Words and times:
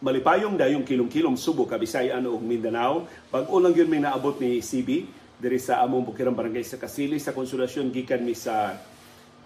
malipayong 0.00 0.60
dayong 0.60 0.84
kilong-kilong 0.84 1.40
Subo, 1.40 1.64
Kabisayan 1.64 2.28
ug 2.28 2.44
Mindanao. 2.44 3.08
Bag-o 3.32 3.56
lang 3.56 3.72
yun 3.72 3.88
may 3.88 4.02
naabot 4.04 4.36
ni 4.36 4.60
CB 4.60 5.08
diri 5.40 5.60
sa 5.60 5.80
among 5.84 6.12
Bukirang 6.12 6.36
Barangay 6.36 6.64
sa 6.64 6.80
Kasili 6.80 7.16
sa 7.20 7.32
konsolasyon 7.32 7.92
gikan 7.92 8.24
mi 8.24 8.36
sa 8.36 8.76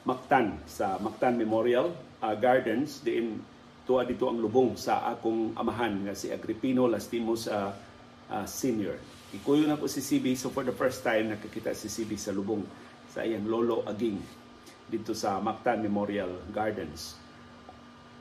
Mactan 0.06 0.58
sa 0.64 0.96
Mactan 0.98 1.36
Memorial 1.36 1.92
uh, 2.22 2.34
Gardens 2.38 3.02
diin 3.04 3.36
tuwa 3.84 4.06
dito 4.06 4.30
ang 4.30 4.38
lubong 4.38 4.78
sa 4.78 5.02
akong 5.12 5.52
amahan 5.58 6.08
nga 6.08 6.14
si 6.14 6.30
Agripino 6.30 6.86
Lastimos 6.86 7.50
uh, 7.50 7.74
uh, 8.30 8.46
Senior. 8.46 8.96
Ikuyo 9.34 9.66
na 9.66 9.78
ko 9.78 9.90
si 9.90 10.02
CB 10.02 10.34
so 10.38 10.50
for 10.50 10.62
the 10.62 10.74
first 10.74 11.02
time 11.02 11.30
nakakita 11.30 11.74
si 11.74 11.90
CB 11.90 12.18
sa 12.18 12.30
lubong 12.30 12.62
sa 13.10 13.26
iyang 13.26 13.46
lolo 13.46 13.82
Aging 13.86 14.18
dito 14.90 15.14
sa 15.14 15.38
Mactan 15.42 15.82
Memorial 15.82 16.42
Gardens. 16.50 17.18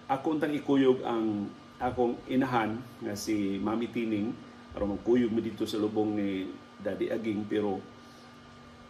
Ako 0.10 0.38
untang 0.38 0.54
ikuyog 0.54 1.06
ang 1.06 1.50
akong 1.80 2.20
inahan 2.28 2.76
nga 3.00 3.16
si 3.16 3.56
Mami 3.60 3.88
Tining 3.88 4.36
aron 4.76 5.00
magkuyog 5.00 5.32
mi 5.32 5.40
dito 5.40 5.64
sa 5.64 5.80
lubong 5.80 6.14
ni 6.14 6.52
Daddy 6.80 7.10
Aging 7.10 7.48
pero 7.48 7.80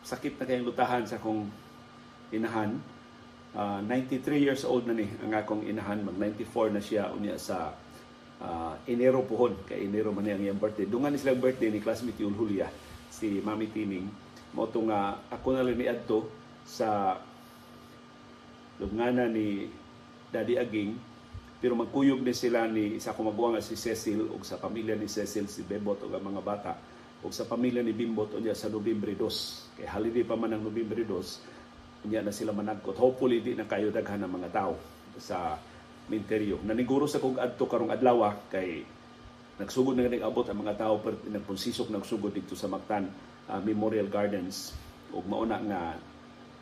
sakit 0.02 0.42
na 0.42 0.46
kayong 0.50 0.68
lutahan 0.68 1.04
sa 1.06 1.22
akong 1.22 1.48
inahan. 2.34 2.78
Uh, 3.50 3.82
93 3.82 4.46
years 4.46 4.62
old 4.62 4.86
na 4.86 4.94
ni 4.94 5.10
ang 5.26 5.34
akong 5.34 5.66
inahan, 5.66 6.06
mag 6.06 6.14
94 6.18 6.70
na 6.70 6.82
siya 6.82 7.10
unya 7.10 7.34
sa 7.34 7.74
uh, 8.38 8.78
Enero 8.86 9.26
pohon, 9.26 9.58
kay 9.66 9.90
Enero 9.90 10.14
man 10.14 10.30
ang 10.30 10.38
iyang 10.38 10.62
birthday. 10.62 10.86
Dungan 10.86 11.14
ni 11.14 11.18
silang 11.18 11.42
birthday 11.42 11.74
ni 11.74 11.82
classmate 11.82 12.22
Yul 12.22 12.38
Julia, 12.38 12.70
si 13.10 13.42
Mami 13.42 13.74
Tining. 13.74 14.06
Mo 14.54 14.70
nga 14.70 15.18
ako 15.34 15.58
na 15.58 15.66
lang 15.66 15.78
ni 15.78 15.86
adto 15.90 16.30
sa 16.62 17.18
lubngana 18.78 19.26
ni 19.26 19.70
Daddy 20.30 20.62
Aging 20.62 21.09
pero 21.60 21.76
magkuyog 21.76 22.24
ni 22.24 22.32
sila 22.32 22.72
ni 22.72 23.04
isa 23.04 23.12
maguwa 23.20 23.60
nga 23.60 23.64
si 23.64 23.76
Cecil 23.76 24.32
ug 24.32 24.48
sa 24.48 24.56
pamilya 24.56 24.96
ni 24.96 25.12
Cecil 25.12 25.52
si 25.52 25.68
Bebot 25.68 26.00
ug 26.00 26.12
ang 26.16 26.24
mga 26.24 26.42
bata 26.42 26.72
ug 27.20 27.36
sa 27.36 27.44
pamilya 27.44 27.84
ni 27.84 27.92
Bimbot 27.92 28.32
unya 28.32 28.56
sa 28.56 28.72
Nobyembre 28.72 29.12
2 29.12 29.76
kay 29.76 29.88
holiday 29.92 30.24
pa 30.24 30.40
man 30.40 30.56
ang 30.56 30.64
Nobyembre 30.64 31.04
2 31.04 32.08
unya 32.08 32.24
na 32.24 32.32
sila 32.32 32.56
managkot. 32.56 32.96
Hopefully 32.96 33.44
di 33.44 33.60
na 33.60 33.68
kayo 33.68 33.92
daghan 33.92 34.24
ng 34.24 34.32
mga 34.40 34.50
tao 34.56 34.80
sa 35.20 35.60
minteryo 36.08 36.64
naniguro 36.64 37.12
sa 37.12 37.20
kog 37.20 37.36
adto 37.36 37.68
karong 37.68 37.92
adlaw 37.92 38.32
kay 38.48 38.88
nagsugod 39.60 40.00
na 40.00 40.08
ganing 40.08 40.24
abot 40.24 40.48
ang 40.48 40.64
mga 40.64 40.80
tao 40.80 41.04
per 41.04 41.20
nagpunsisok 41.28 41.92
nagsugod 41.92 42.32
dito 42.32 42.56
sa 42.56 42.72
Mactan 42.72 43.12
uh, 43.52 43.60
Memorial 43.60 44.08
Gardens. 44.08 44.72
Ug 45.12 45.28
mauna 45.28 45.60
nga 45.60 46.00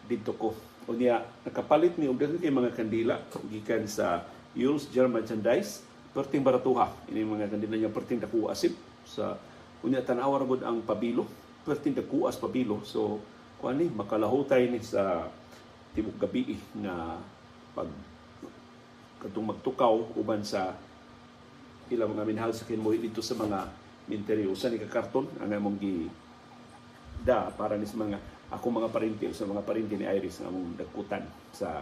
dito 0.10 0.34
ko. 0.34 0.58
Unya 0.90 1.22
nakapalit 1.46 2.02
ni 2.02 2.10
og 2.10 2.18
mga 2.18 2.74
kandila 2.74 3.22
gikan 3.54 3.86
sa 3.86 4.26
Yules 4.58 4.90
General 4.90 5.22
Merchandise, 5.22 5.86
perting 6.18 6.42
baratuha. 6.42 6.90
Ini 7.14 7.22
mga 7.22 7.54
kandila 7.54 7.78
niya 7.78 7.94
perting 7.94 8.18
dakuha 8.18 8.58
asip 8.58 8.74
sa 9.06 9.38
unya 9.86 10.02
tanawa 10.02 10.42
gud 10.42 10.66
ang 10.66 10.82
pabilo, 10.82 11.30
perting 11.62 11.94
dakuas 11.94 12.42
pabilo. 12.42 12.82
So 12.82 13.22
kuan 13.62 13.78
makalahutay 13.94 14.74
ni 14.74 14.82
sa 14.82 15.30
tibok 15.94 16.18
gabi 16.18 16.58
nga 16.82 17.22
pag 17.78 17.90
katong 19.22 19.54
magtukaw 19.54 20.18
uban 20.18 20.42
sa 20.42 20.74
ilang 21.90 22.14
mga 22.14 22.26
minahal 22.26 22.54
sa 22.54 22.66
kinmoy 22.66 23.02
dito 23.02 23.22
sa 23.22 23.34
mga 23.34 23.66
minteryo 24.06 24.54
sa 24.54 24.70
ni 24.70 24.78
karton 24.78 25.26
ang 25.42 25.50
among 25.50 25.78
gi 25.82 26.06
da 27.26 27.50
para 27.50 27.74
ni 27.78 27.90
sa 27.90 27.98
mga 27.98 28.18
ako 28.54 28.66
mga 28.78 28.90
parinti 28.94 29.26
sa 29.34 29.50
mga 29.50 29.66
parinti 29.66 29.98
ni 29.98 30.06
Iris 30.06 30.40
nga 30.42 30.54
among 30.54 30.78
dakutan 30.78 31.26
sa 31.50 31.82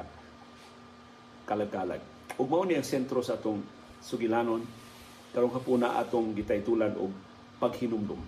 kalagkalag. 1.44 2.15
Ug 2.36 2.48
mao 2.50 2.66
ni 2.66 2.73
ang 2.73 2.84
sentro 2.84 3.22
sa 3.22 3.38
atong 3.38 3.62
sugilanon 4.02 4.66
karong 5.31 5.54
hapuna 5.54 6.00
atong 6.02 6.34
gitaytulan 6.34 6.95
og 6.98 7.14
paghinumdum. 7.62 8.20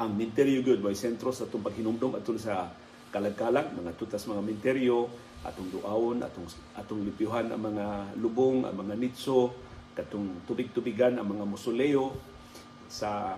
Ang 0.00 0.10
minteryo 0.16 0.64
gyud 0.64 0.80
way 0.80 0.96
sentro 0.96 1.34
sa 1.34 1.44
atong 1.44 1.64
paghinumdum 1.64 2.16
atong 2.16 2.38
sa 2.38 2.70
kalagkalag 3.12 3.76
mga 3.76 3.92
tutas 4.00 4.24
mga 4.24 4.40
minteryo 4.40 5.04
atong 5.44 5.68
duawon 5.68 6.24
atong 6.24 6.48
atong 6.78 7.04
lipyuhan 7.04 7.52
ang 7.52 7.60
mga 7.60 8.16
lubong 8.16 8.64
ang 8.64 8.72
mga 8.72 8.94
nitso 8.96 9.52
katong 9.92 10.48
tubig-tubigan 10.48 11.20
ang 11.20 11.28
mga 11.28 11.44
musoleo 11.44 12.16
sa 12.88 13.36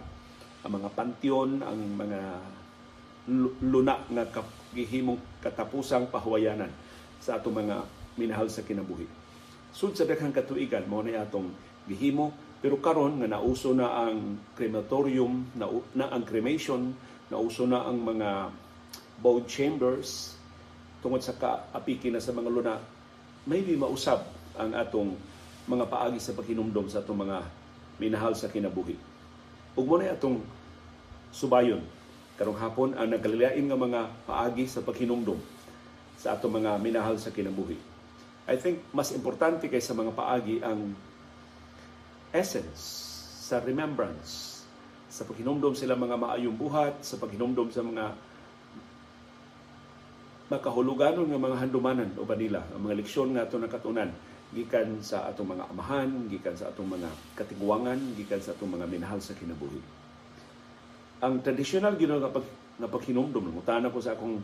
ang 0.62 0.70
mga 0.70 0.88
panteon 0.94 1.58
ang 1.66 1.80
mga 1.98 2.20
luna 3.66 3.98
nga 4.06 4.24
gihimong 4.70 5.18
katapusang 5.42 6.06
pahuwayanan 6.12 6.70
sa 7.18 7.42
atong 7.42 7.66
mga 7.66 7.82
minahal 8.18 8.50
sa 8.50 8.62
kinabuhi. 8.62 9.06
Sud 9.74 9.98
sa 9.98 10.06
daghang 10.06 10.34
katuigan 10.34 10.86
mo 10.86 11.02
na 11.02 11.26
atong 11.26 11.50
gihimo 11.90 12.32
pero 12.64 12.80
karon 12.80 13.20
nga 13.20 13.28
nauso 13.28 13.76
na 13.76 14.08
ang 14.08 14.40
crematorium, 14.56 15.44
na, 15.52 15.68
na 15.92 16.08
ang 16.08 16.24
cremation, 16.24 16.96
nauso 17.28 17.68
na 17.68 17.84
ang 17.84 18.00
mga 18.00 18.48
bone 19.20 19.44
chambers 19.44 20.32
tungod 21.04 21.20
sa 21.20 21.36
kaapiki 21.36 22.08
na 22.08 22.24
sa 22.24 22.32
mga 22.32 22.48
luna, 22.48 22.80
maybe 23.44 23.76
mausab 23.76 24.24
ang 24.56 24.72
atong 24.72 25.12
mga 25.68 25.84
paagi 25.92 26.16
sa 26.16 26.32
paghinumdom 26.32 26.88
sa 26.88 27.04
atong 27.04 27.20
mga 27.20 27.44
minahal 28.00 28.32
sa 28.32 28.48
kinabuhi. 28.48 28.96
Ug 29.76 29.84
mo 29.84 30.00
na 30.00 30.16
atong 30.16 30.40
subayon 31.36 31.84
karong 32.40 32.56
hapon 32.56 32.96
ang 32.96 33.12
nagkalilain 33.12 33.60
nga 33.60 33.76
mga 33.76 34.00
paagi 34.24 34.64
sa 34.64 34.80
paghinumdom 34.80 35.36
sa 36.16 36.32
atong 36.32 36.64
mga 36.64 36.80
minahal 36.80 37.20
sa 37.20 37.28
kinabuhi. 37.28 37.76
I 38.44 38.60
think 38.60 38.84
mas 38.92 39.12
importante 39.16 39.72
kaysa 39.72 39.96
mga 39.96 40.12
paagi 40.12 40.60
ang 40.60 40.92
essence 42.34 42.82
sa 43.44 43.60
remembrance 43.64 44.54
sa 45.14 45.22
paghinumdom 45.22 45.78
sila 45.78 45.94
mga 45.94 46.18
maayong 46.18 46.58
buhat, 46.58 47.06
sa 47.06 47.14
paghinumdom 47.22 47.70
sa 47.70 47.86
mga 47.86 48.18
makahuluganon 50.50 51.30
nga 51.30 51.38
mga 51.38 51.60
handumanan 51.62 52.10
o 52.18 52.26
nila, 52.34 52.66
ang 52.74 52.82
mga 52.82 52.98
leksyon 52.98 53.30
nga 53.30 53.46
ato 53.46 53.56
nakatunan 53.56 54.10
gikan 54.54 55.02
sa 55.02 55.30
atong 55.30 55.54
mga 55.54 55.66
amahan, 55.70 56.10
gikan 56.30 56.54
sa 56.54 56.70
atong 56.70 56.98
mga 56.98 57.10
katiguangan, 57.34 57.98
gikan 58.14 58.42
sa 58.42 58.54
atong 58.54 58.70
mga 58.74 58.86
minahal 58.86 59.18
sa 59.18 59.34
kinabuhi. 59.34 59.82
Ang 61.22 61.42
traditional 61.42 61.94
gino 61.94 62.18
nga 62.18 62.30
pag 62.30 62.46
nga 62.74 62.90
paghinumdom, 62.90 63.54
mutana 63.54 63.90
ko 63.90 64.02
sa 64.02 64.18
akong 64.18 64.42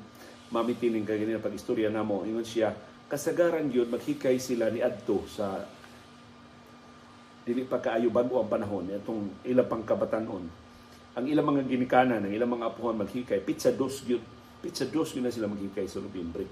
mamitining 0.54 1.02
kay 1.02 1.18
ganina 1.18 1.42
pag 1.42 1.54
istorya 1.54 1.90
namo, 1.90 2.22
ingon 2.22 2.46
siya 2.46 2.70
kasagaran 3.10 3.66
yun 3.66 3.90
maghikay 3.90 4.38
sila 4.38 4.70
ni 4.70 4.78
adto 4.78 5.26
sa 5.26 5.66
dili 7.42 7.66
pa 7.66 7.82
kaayo 7.82 8.06
bago 8.14 8.38
ang 8.38 8.46
panahon 8.46 8.86
itong 8.86 9.42
ilang 9.42 9.66
pang 9.66 9.82
kabatanon. 9.82 10.46
Ang 11.18 11.26
ilang 11.26 11.50
mga 11.50 11.66
ginikanan 11.66 12.22
ang 12.22 12.30
ilang 12.30 12.54
mga 12.54 12.70
apuhan 12.70 12.94
maghikay 12.94 13.42
pizza 13.42 13.74
dos 13.74 14.06
gyud 14.06 14.22
pizza 14.62 14.86
dos 14.86 15.10
gyud 15.10 15.26
na 15.26 15.34
sila 15.34 15.50
maghikay 15.50 15.90
sa 15.90 15.98
Nobyembre. 15.98 16.46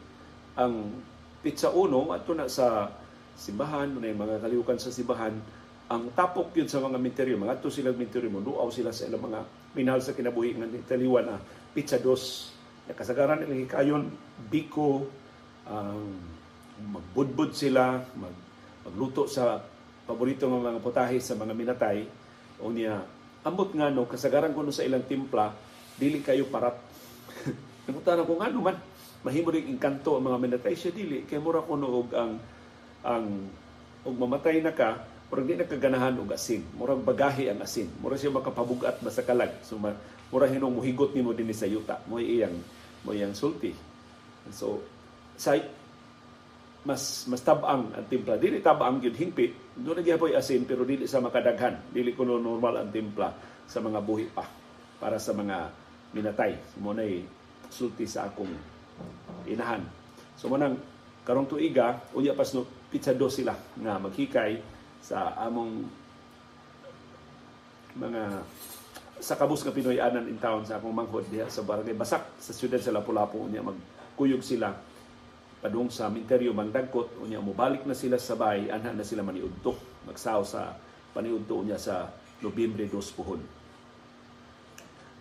Ang 0.59 0.99
pizza 1.39 1.71
uno 1.71 2.11
ato 2.11 2.35
na 2.35 2.51
sa 2.51 2.91
simbahan 3.39 3.95
na 3.95 4.11
mga 4.11 4.43
kalihukan 4.43 4.83
sa 4.83 4.91
simbahan 4.91 5.39
ang 5.89 6.11
tapok 6.13 6.51
yun 6.59 6.67
sa 6.67 6.83
mga 6.83 6.99
minteryo. 6.99 7.39
Mga 7.39 7.63
ato 7.63 7.71
sila 7.71 7.95
minteryo 7.95 8.35
mo 8.35 8.43
duaw 8.43 8.67
sila 8.75 8.91
sa 8.91 9.07
ilang 9.07 9.23
mga 9.23 9.41
minahal 9.79 10.03
sa 10.03 10.11
kinabuhi 10.11 10.59
nga 10.59 10.67
taliwan 10.91 11.31
na 11.31 11.39
pizza 11.71 12.03
dos. 12.03 12.51
Kasagaran 12.91 13.47
nila 13.47 13.63
hikayon 13.63 14.11
biko 14.51 15.07
ang 15.69 16.03
um, 16.03 16.38
magbudbud 16.79 17.51
sila, 17.55 18.03
mag, 18.15 18.35
magluto 18.87 19.27
sa 19.27 19.63
paborito 20.09 20.49
ng 20.49 20.65
mga 20.65 20.81
putahe 20.81 21.19
sa 21.21 21.37
mga 21.37 21.53
minatay, 21.53 22.09
o 22.63 22.73
niya, 22.73 23.05
ambot 23.45 23.71
nga 23.75 23.93
no, 23.93 24.09
kasagaran 24.09 24.55
ko 24.55 24.65
no 24.65 24.73
sa 24.73 24.87
ilang 24.87 25.05
timpla, 25.05 25.53
dili 25.99 26.23
kayo 26.25 26.49
parat. 26.49 26.79
Nakutan 27.87 28.25
ko 28.25 28.35
nga 28.39 28.49
no 28.49 28.65
man, 28.65 28.79
mahimo 29.27 29.53
rin 29.53 29.69
inkanto 29.69 30.17
ang 30.17 30.31
mga 30.31 30.39
minatay 30.39 30.75
siya 30.79 30.95
dili, 30.95 31.27
kay 31.27 31.43
mura 31.43 31.65
ko 31.65 31.75
no 31.77 31.89
og 32.05 32.11
ang, 32.15 32.33
ang, 33.05 33.27
og 34.07 34.15
mamatay 34.17 34.63
na 34.63 34.73
ka, 34.73 35.19
murag 35.29 35.45
di 35.45 35.55
nakaganahan 35.61 36.17
og 36.17 36.33
asin. 36.33 36.65
Murag 36.73 37.05
bagahi 37.05 37.53
ang 37.53 37.61
asin. 37.61 37.93
Mura 38.01 38.17
siya 38.17 38.33
makapabugat 38.33 38.97
ba 39.05 39.13
sa 39.13 39.21
kalag. 39.21 39.61
So, 39.61 39.77
mura 40.33 40.49
hinong 40.49 40.73
muhigot 40.73 41.13
nimo 41.13 41.37
dinhi 41.37 41.53
sa 41.53 41.69
yuta. 41.69 42.01
Mo 42.09 42.17
iyang 42.17 42.57
mo 43.05 43.13
iyang 43.13 43.37
sulti. 43.37 43.77
So, 44.49 44.81
sa 45.37 45.61
mas 46.89 47.29
mas 47.29 47.45
tabang 47.45 47.93
ang 47.93 48.09
timpla. 48.09 48.41
Dili 48.41 48.65
tabang 48.65 48.97
gyud 48.97 49.13
hingpit 49.13 49.77
do 49.77 49.93
na 49.93 50.01
gyapon 50.01 50.33
asin 50.33 50.65
pero 50.65 50.89
dili 50.89 51.05
sa 51.05 51.21
makadaghan. 51.21 51.93
Dili 51.93 52.17
kuno 52.17 52.41
normal 52.41 52.81
ang 52.81 52.89
timpla 52.89 53.29
sa 53.69 53.85
mga 53.85 54.01
buhi 54.01 54.33
pa 54.33 54.49
para 54.97 55.21
sa 55.21 55.37
mga 55.37 55.69
minatay. 56.17 56.57
Mo 56.81 56.97
nay 56.97 57.29
sulti 57.69 58.09
sa 58.09 58.33
akong 58.33 58.49
inahan. 59.45 59.85
So 60.41 60.49
manang 60.49 60.81
karong 61.29 61.45
tuiga 61.45 62.09
unya 62.17 62.33
pas 62.33 62.49
no 62.57 62.65
pizza 62.89 63.13
do 63.13 63.29
sila 63.29 63.53
nga 63.85 64.01
maghikay 64.01 64.57
sa 65.05 65.37
among 65.45 65.85
mga 68.01 68.23
sa 69.21 69.37
kabus 69.37 69.61
nga 69.61 69.77
Pinoy 69.77 70.01
anan 70.01 70.25
in 70.25 70.41
town 70.41 70.65
sa 70.65 70.81
akong 70.81 70.95
manghod 70.97 71.29
diha 71.29 71.53
sa 71.53 71.61
barangay 71.61 71.93
Basak 71.93 72.41
sa 72.41 72.57
siyudad 72.57 72.81
sa 72.81 72.97
Lapu-Lapu 72.97 73.45
unya 73.45 73.61
magkuyog 73.61 74.41
sila 74.41 74.73
padung 75.59 75.91
sa 75.91 76.07
minteryo 76.07 76.55
mandagkot 76.55 77.19
unya 77.23 77.43
mobalik 77.43 77.83
na 77.83 77.97
sila 77.97 78.19
sa 78.19 78.39
bay 78.39 78.71
anha 78.71 78.95
na 78.95 79.03
sila 79.03 79.27
maniudto 79.27 79.75
magsaw 80.07 80.41
sa 80.47 80.79
paniudto 81.11 81.61
niya 81.67 81.77
sa 81.77 82.09
Nobyembre 82.39 82.87
2 82.87 83.19
puhon. 83.19 83.43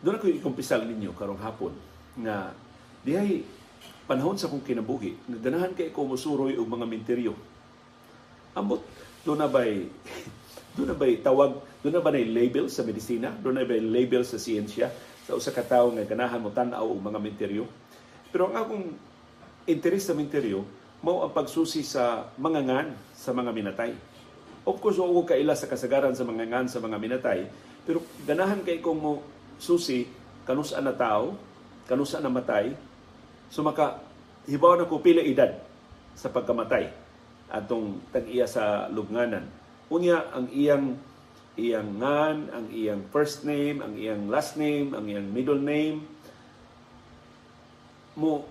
Doon 0.05 0.17
ako 0.21 0.29
ikumpisal 0.29 0.85
ninyo 0.85 1.17
karong 1.17 1.41
hapon 1.41 1.73
nga 2.21 2.53
dihay 3.01 3.41
panahon 4.05 4.37
sa 4.37 4.47
kong 4.47 4.61
kinabuhi, 4.61 5.17
nagdanahan 5.25 5.73
kay 5.73 5.89
ko 5.89 6.05
musuroy 6.05 6.53
og 6.55 6.69
mga 6.69 6.85
minteryo. 6.85 7.33
Ambot, 8.53 8.85
doon 9.25 9.41
na 9.41 9.49
ba'y 9.49 9.89
doon 10.77 10.93
na 10.93 10.97
ba'y 10.97 11.25
tawag, 11.25 11.57
doon 11.81 11.93
na 11.97 12.01
ba 12.05 12.13
na 12.13 12.21
label 12.21 12.69
sa 12.69 12.85
medisina? 12.85 13.33
Doon 13.41 13.57
na 13.57 13.65
ba'y 13.65 13.81
label 13.81 14.21
sa 14.21 14.37
siyensya? 14.37 14.93
Sa 15.25 15.33
usa 15.33 15.49
ka 15.49 15.65
tawo 15.65 15.97
nga 15.97 16.05
ganahan 16.05 16.39
mo 16.39 16.53
tan-aw 16.53 16.85
og 16.85 17.01
mga 17.01 17.17
minteryo? 17.17 17.65
Pero 18.29 18.53
ang 18.53 18.55
akong 18.61 18.85
interes 19.67 20.07
sa 20.07 20.15
minteryo, 20.15 20.63
mao 21.03 21.21
ang 21.21 21.35
pagsusi 21.35 21.83
sa 21.83 22.31
mga 22.39 22.59
ngan 22.65 22.87
sa 23.13 23.35
mga 23.35 23.51
minatay. 23.53 23.91
Of 24.67 24.79
course, 24.83 24.99
huwag 24.99 25.31
kaila 25.31 25.55
sa 25.55 25.69
kasagaran 25.69 26.15
sa 26.15 26.27
mga 26.27 26.47
ngan 26.49 26.67
sa 26.67 26.79
mga 26.79 26.97
minatay, 26.97 27.39
pero 27.83 28.03
ganahan 28.27 28.63
kay 28.63 28.79
kong 28.83 28.99
mo 28.99 29.13
susi 29.59 30.07
kanusa 30.47 30.79
na 30.79 30.95
tao, 30.95 31.35
kanusa 31.87 32.23
na 32.23 32.31
matay, 32.31 32.71
so 33.51 33.63
maka 33.63 33.99
hibaw 34.47 34.75
na 34.79 34.87
ko 34.87 34.99
pila 35.03 35.23
edad 35.23 35.55
sa 36.15 36.31
pagkamatay 36.31 36.87
atong 37.51 37.99
tag-iya 38.11 38.47
sa 38.47 38.91
lubnganan. 38.91 39.47
Unya 39.87 40.27
ang 40.35 40.51
iyang 40.51 40.99
iyang 41.55 41.89
ngan, 41.99 42.37
ang 42.51 42.65
iyang 42.69 43.01
first 43.11 43.47
name, 43.47 43.79
ang 43.79 43.95
iyang 43.95 44.27
last 44.27 44.59
name, 44.59 44.91
ang 44.95 45.07
iyang 45.07 45.27
middle 45.31 45.59
name 45.59 46.17
mo 48.17 48.49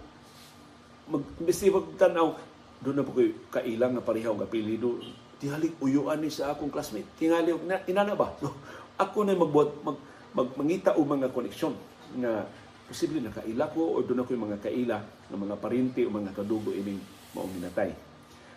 mag 1.07 1.23
bisi 1.39 1.71
tanaw 1.99 2.35
do 2.83 2.91
na 2.93 3.07
po 3.07 3.17
koy 3.17 3.33
kailang 3.49 3.97
nga 3.97 4.05
pareha 4.05 4.35
og 4.35 4.43
apelyido 4.45 5.01
tingali 5.41 5.73
uyuan 5.81 6.21
ni 6.21 6.33
sa 6.33 6.53
akong 6.53 6.73
classmate 6.73 7.09
tingali 7.17 7.55
na 7.65 7.81
inana 7.87 8.13
ba 8.19 8.35
so 8.41 8.53
ako 8.97 9.25
na 9.25 9.37
magbuhat 9.37 9.71
mag 9.85 9.99
mag, 10.37 10.49
mangita 10.61 10.93
o 10.97 11.01
mga 11.01 11.33
koneksyon 11.33 11.73
nga 12.21 12.45
posible 12.87 13.25
na 13.25 13.35
kaila 13.35 13.67
ko 13.73 13.99
o 13.99 14.05
doon 14.05 14.23
ako 14.23 14.31
yung 14.37 14.47
mga 14.53 14.63
kaila 14.63 14.99
ng 15.33 15.41
mga 15.43 15.57
parinti 15.59 16.03
o 16.07 16.13
mga 16.13 16.37
kadugo 16.37 16.71
ining 16.71 17.01
maong 17.35 17.53
minatay. 17.57 17.91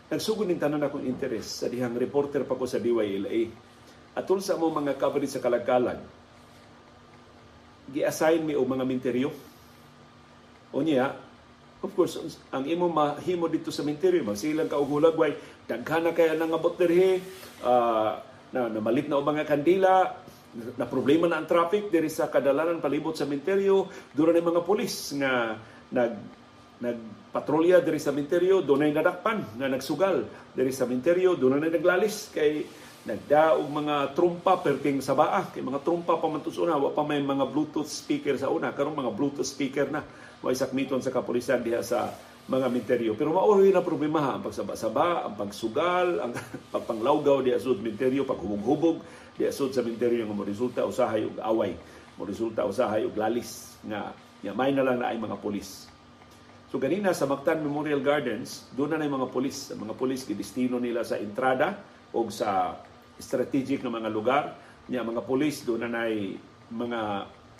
Nagsugod 0.09 0.49
ng 0.49 0.61
tanan 0.61 0.85
akong 0.85 1.05
interes 1.05 1.63
sa 1.63 1.69
dihang 1.69 1.97
reporter 1.97 2.45
pa 2.45 2.57
ko 2.57 2.65
sa 2.65 2.81
DYLA. 2.81 3.49
Atol 4.17 4.41
sa 4.41 4.57
mo 4.57 4.73
mga 4.73 4.97
coverage 4.97 5.33
sa 5.33 5.41
kalagkalag, 5.41 6.01
gi-assign 7.93 8.41
mi 8.41 8.53
o 8.57 8.65
mga 8.65 8.85
minteryo. 8.85 9.29
O 10.73 10.81
niya, 10.81 11.13
of 11.79 11.91
course, 11.95 12.19
ang 12.51 12.63
imo 12.67 12.91
mahimo 12.91 13.47
dito 13.47 13.71
sa 13.71 13.83
minteryo, 13.87 14.23
magsilang 14.23 14.67
ka 14.67 14.75
og 14.75 14.89
hulagway, 14.89 15.35
daghana 15.65 16.11
kaya 16.11 16.35
nang 16.35 16.51
abot 16.51 16.75
dirhe, 16.75 17.23
uh, 17.63 18.19
na 18.49 18.67
namalit 18.67 19.07
na 19.07 19.21
mga 19.21 19.47
kandila, 19.47 20.11
na 20.49 20.85
problema 20.89 21.29
na 21.29 21.37
ang 21.37 21.45
traffic 21.45 21.93
diri 21.93 22.09
sa 22.09 22.25
kadalanan 22.25 22.81
palibot 22.81 23.13
sa 23.13 23.29
sementeryo 23.29 23.85
dura 24.17 24.33
ni 24.33 24.41
mga 24.41 24.65
pulis 24.65 25.13
nga 25.21 25.53
nag 25.93 26.13
nagpatrolya 26.81 27.85
diri 27.85 28.01
sa 28.01 28.09
sementeryo 28.09 28.65
dunay 28.65 28.89
nadakpan 28.89 29.45
nga 29.61 29.69
nagsugal 29.69 30.25
diri 30.57 30.73
sa 30.73 30.89
sementeryo 30.89 31.37
dunay 31.37 31.69
naglalis 31.69 32.33
kay 32.33 32.65
nagdaog 33.05 33.69
mga 33.69 34.17
trumpa 34.17 34.59
perting 34.59 34.99
sa 35.05 35.13
baa 35.13 35.47
kay 35.53 35.61
mga 35.61 35.85
trumpa 35.85 36.17
pa 36.17 36.27
man 36.27 36.41
una 36.43 36.75
wa 36.81 36.91
pa 36.91 37.05
may 37.05 37.21
mga 37.23 37.45
bluetooth 37.47 37.87
speaker 37.87 38.35
sa 38.35 38.51
una. 38.51 38.75
Karon 38.75 38.97
mga 38.97 39.13
bluetooth 39.15 39.47
speaker 39.47 39.87
na 39.87 40.03
wa 40.39 40.49
sakmiton 40.51 41.03
sa 41.03 41.11
kapulisan 41.11 41.59
diha 41.63 41.83
sa 41.83 42.13
mga 42.49 42.67
minteryo. 42.73 43.11
Pero 43.13 43.29
mauri 43.29 43.69
na 43.69 43.85
problema 43.85 44.33
ang 44.33 44.41
pagsaba-saba, 44.41 45.29
ang 45.29 45.37
pagsugal, 45.37 46.23
ang 46.25 46.31
pagpanglawgaw 46.73 47.45
di 47.45 47.53
asud 47.53 47.79
minteryo, 47.79 48.25
paghubog-hubog 48.25 49.05
di 49.37 49.45
asud 49.45 49.69
sa 49.69 49.85
minteryo 49.85 50.25
nga 50.25 50.45
resulta 50.47 50.79
usahay 50.83 51.23
og 51.29 51.37
away, 51.45 51.77
mo 52.17 52.25
resulta 52.25 52.65
usahay 52.65 53.05
og 53.05 53.13
lalis 53.13 53.77
nga 53.85 54.11
nga 54.39 54.55
may 54.55 54.71
na 54.71 54.87
lang 54.87 55.03
na 55.03 55.11
ay 55.11 55.19
mga 55.19 55.37
pulis. 55.43 55.91
So 56.69 56.77
ganina 56.77 57.11
sa 57.17 57.25
Mactan 57.25 57.65
Memorial 57.65 57.99
Gardens, 57.99 58.69
doon 58.77 58.93
na 58.93 59.01
na 59.01 59.09
mga 59.09 59.29
pulis. 59.33 59.73
Ang 59.73 59.89
mga 59.89 59.95
pulis 59.97 60.21
gidestino 60.23 60.77
nila 60.77 61.01
sa 61.01 61.17
entrada 61.17 61.81
o 62.13 62.23
sa 62.29 62.77
strategic 63.19 63.81
na 63.81 63.91
mga 63.91 64.09
lugar. 64.09 64.43
Nya 64.87 65.03
mga 65.05 65.25
pulis 65.25 65.65
doon 65.65 65.85
na 65.85 65.89
na 65.89 66.03
mga 66.69 67.01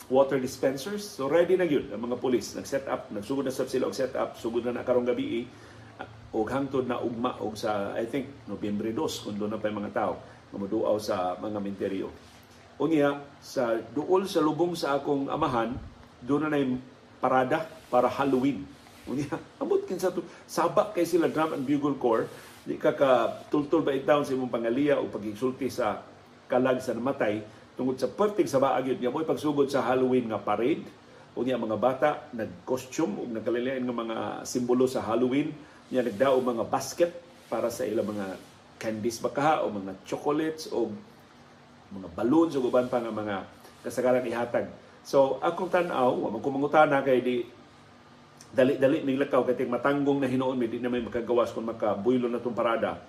water 0.10 0.42
dispensers. 0.42 1.06
So 1.06 1.30
ready 1.30 1.56
na 1.56 1.70
yun 1.70 1.94
ang 1.94 2.10
mga 2.10 2.18
pulis. 2.18 2.58
Nag-set 2.58 2.90
up, 2.90 3.14
nagsugod 3.14 3.46
na 3.46 3.54
sila 3.54 3.88
og 3.88 3.96
set 3.96 4.18
up, 4.18 4.36
sugod 4.36 4.66
na 4.66 4.82
na 4.82 4.84
karong 4.84 5.06
gabi 5.06 5.46
eh, 5.46 5.46
og 6.34 6.50
hangtod 6.50 6.90
na 6.90 6.98
ugma 7.02 7.38
og 7.42 7.54
sa 7.58 7.94
I 7.94 8.10
think 8.10 8.50
Nobyembre 8.50 8.90
2 8.94 9.26
kun 9.26 9.38
doon 9.38 9.54
na 9.54 9.62
pa 9.62 9.70
mga 9.70 9.94
tao 9.94 10.14
nga 10.50 10.58
moduaw 10.58 10.98
sa 10.98 11.38
mga 11.38 11.62
minteryo. 11.62 12.10
Unya 12.82 13.22
sa 13.38 13.78
duol 13.94 14.26
sa 14.26 14.42
lubong 14.42 14.74
sa 14.74 14.98
akong 14.98 15.30
amahan 15.30 15.78
doon 16.26 16.50
na 16.50 16.54
nay 16.54 16.66
parada 17.22 17.70
para 17.94 18.10
Halloween. 18.10 18.66
Unya 19.06 19.30
amot 19.62 19.86
kinsa 19.86 20.10
to 20.10 20.26
saba 20.50 20.90
kay 20.94 21.06
sila 21.06 21.30
drum 21.30 21.54
and 21.54 21.66
bugle 21.66 21.98
corps 21.98 22.26
di 22.66 22.78
ka 22.78 22.94
ka 22.94 23.46
tultul 23.50 23.82
ba 23.82 23.94
down 23.98 24.26
sa 24.26 24.34
imong 24.34 24.52
pangaliya 24.52 25.02
o 25.02 25.10
pagigsulti 25.10 25.70
sa 25.70 26.02
kalag 26.50 26.82
sa 26.82 26.94
namatay 26.94 27.42
tungod 27.80 27.96
sa 27.96 28.12
pertig 28.12 28.52
sa 28.52 28.60
baag 28.60 28.92
yun, 28.92 29.00
mo'y 29.08 29.24
pagsugod 29.24 29.72
sa 29.72 29.80
Halloween 29.80 30.28
nga 30.28 30.36
parade, 30.36 30.84
o 31.32 31.48
niya 31.48 31.56
mga 31.56 31.80
bata 31.80 32.28
nag-costume 32.36 33.16
o 33.16 33.24
nagkalilian 33.24 33.88
ng 33.88 33.96
mga 33.96 34.18
simbolo 34.44 34.84
sa 34.84 35.00
Halloween, 35.00 35.56
niya 35.88 36.04
nagdao 36.04 36.36
mga 36.44 36.68
basket 36.68 37.16
para 37.48 37.72
sa 37.72 37.88
ilang 37.88 38.12
mga 38.12 38.36
candies 38.76 39.24
baka 39.24 39.64
o 39.64 39.72
mga 39.72 39.96
chocolates 40.04 40.68
o 40.76 40.92
mga 41.96 42.08
balloons 42.20 42.60
o 42.60 42.68
uban 42.68 42.92
pa 42.92 43.00
nga 43.00 43.16
mga 43.16 43.48
kasagaran 43.88 44.28
ihatag. 44.28 44.68
So 45.08 45.40
akong 45.40 45.72
tan-aw, 45.72 46.12
wa 46.12 46.28
man 46.28 46.44
ko 46.44 46.52
mangutana 46.52 47.00
kay 47.00 47.24
di 47.24 47.48
dali-dali 48.52 49.08
nilakaw 49.08 49.48
kay 49.48 49.64
matanggong 49.64 50.20
na 50.20 50.28
hinuon 50.28 50.60
mi 50.60 50.68
di 50.68 50.84
na 50.84 50.92
may 50.92 51.00
makagawas 51.00 51.56
kung 51.56 51.72
makabuylo 51.72 52.28
na 52.28 52.44
tong 52.44 52.58
parada 52.58 53.00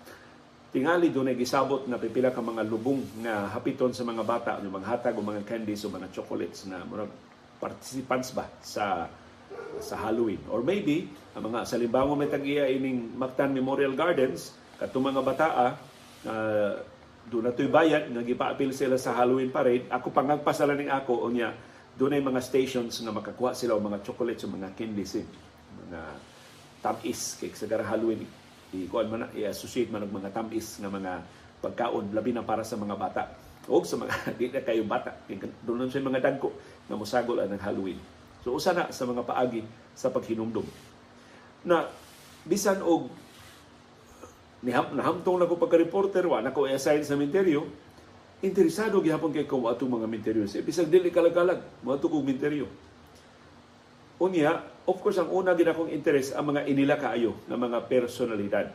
tingali 0.71 1.11
doon 1.11 1.35
ay 1.35 1.37
gisabot 1.37 1.87
na 1.91 1.99
pipila 1.99 2.31
ka 2.31 2.39
mga 2.39 2.63
lubong 2.67 3.03
nga 3.27 3.51
hapiton 3.51 3.91
sa 3.91 4.07
mga 4.07 4.23
bata, 4.23 4.51
yung 4.63 4.79
mga 4.79 4.87
hatag 4.87 5.19
o 5.19 5.23
mga 5.23 5.43
candies 5.43 5.83
o 5.83 5.91
mga 5.91 6.15
chocolates 6.15 6.67
na 6.71 6.87
mga 6.87 7.11
participants 7.59 8.31
ba 8.31 8.47
sa 8.63 9.11
sa 9.83 9.99
Halloween. 9.99 10.39
Or 10.47 10.63
maybe, 10.63 11.11
ang 11.35 11.51
mga 11.51 11.67
sa 11.67 11.75
limbango 11.75 12.15
may 12.15 12.31
tag-iya 12.31 12.71
ining 12.71 13.19
Mactan 13.19 13.51
Memorial 13.51 13.99
Gardens, 13.99 14.55
katong 14.79 15.11
mga 15.11 15.21
bataa, 15.27 15.67
uh, 16.27 16.73
doon 17.27 17.51
na 17.51 17.53
bayad, 17.55 18.07
nga 18.11 18.23
gipaapil 18.23 18.71
sila 18.71 18.95
sa 18.95 19.15
Halloween 19.15 19.51
parade, 19.51 19.91
ako 19.91 20.15
pangagpasala 20.15 20.79
ning 20.79 20.91
ako, 20.91 21.27
o 21.27 21.31
niya, 21.31 21.51
doon 21.99 22.15
ay 22.15 22.23
mga 22.23 22.41
stations 22.41 22.95
nga 23.03 23.11
makakuha 23.11 23.53
sila 23.59 23.75
o 23.75 23.83
mga 23.83 24.07
chocolates 24.07 24.47
o 24.47 24.49
mga 24.51 24.71
candies, 24.79 25.19
eh, 25.19 25.27
mga 25.87 26.01
tamis, 26.81 27.37
kay 27.37 27.51
sa 27.53 27.67
Halloween 27.67 28.40
i-kuan 28.75 29.11
man 29.11 29.27
i-associate 29.35 29.91
man 29.91 30.07
og 30.07 30.15
mga 30.15 30.31
tamis 30.31 30.79
nga 30.79 30.91
mga 30.91 31.13
pagkaon 31.61 32.15
labi 32.15 32.31
na 32.31 32.47
para 32.47 32.63
sa 32.63 32.79
mga 32.79 32.97
bata. 32.97 33.23
O 33.69 33.83
sa 33.85 33.99
mga 34.01 34.15
di 34.39 34.49
na 34.51 34.63
kayo 34.63 34.83
bata. 34.87 35.13
Doon 35.67 35.91
sa 35.91 36.01
mga 36.01 36.23
dagko 36.23 36.55
nga 36.87 36.97
mosagol 36.97 37.39
ang 37.43 37.59
Halloween. 37.59 37.99
So 38.41 38.57
usa 38.57 38.73
na 38.73 38.89
sa 38.89 39.05
mga 39.05 39.27
paagi 39.27 39.61
sa 39.93 40.09
paghinumdum. 40.09 40.65
Na 41.67 41.85
bisan 42.47 42.81
og 42.81 43.13
niham 44.65 44.97
nahamtong 44.97 45.41
na 45.41 45.49
ko 45.49 45.57
pagka-reporter 45.61 46.25
wa 46.29 46.41
na 46.41 46.55
ko 46.55 46.65
i-assign 46.65 47.05
sa 47.05 47.17
minteryo. 47.17 47.69
Interesado 48.41 49.05
gihapon 49.05 49.37
kay 49.37 49.45
ko 49.45 49.69
atong 49.69 50.01
mga 50.01 50.09
minteryo. 50.09 50.49
Bisag 50.65 50.89
dili 50.89 51.13
kalagalag 51.13 51.61
mo 51.85 51.93
atong 51.93 52.25
minteryo. 52.25 52.65
Unya, 54.21 54.61
of 54.91 54.99
course, 54.99 55.23
ang 55.23 55.31
una 55.31 55.55
din 55.55 55.71
akong 55.71 55.87
interest 55.89 56.35
ang 56.35 56.51
mga 56.51 56.67
inila 56.67 56.99
kaayo 56.99 57.39
ng 57.47 57.59
mga 57.59 57.79
personalidad 57.87 58.67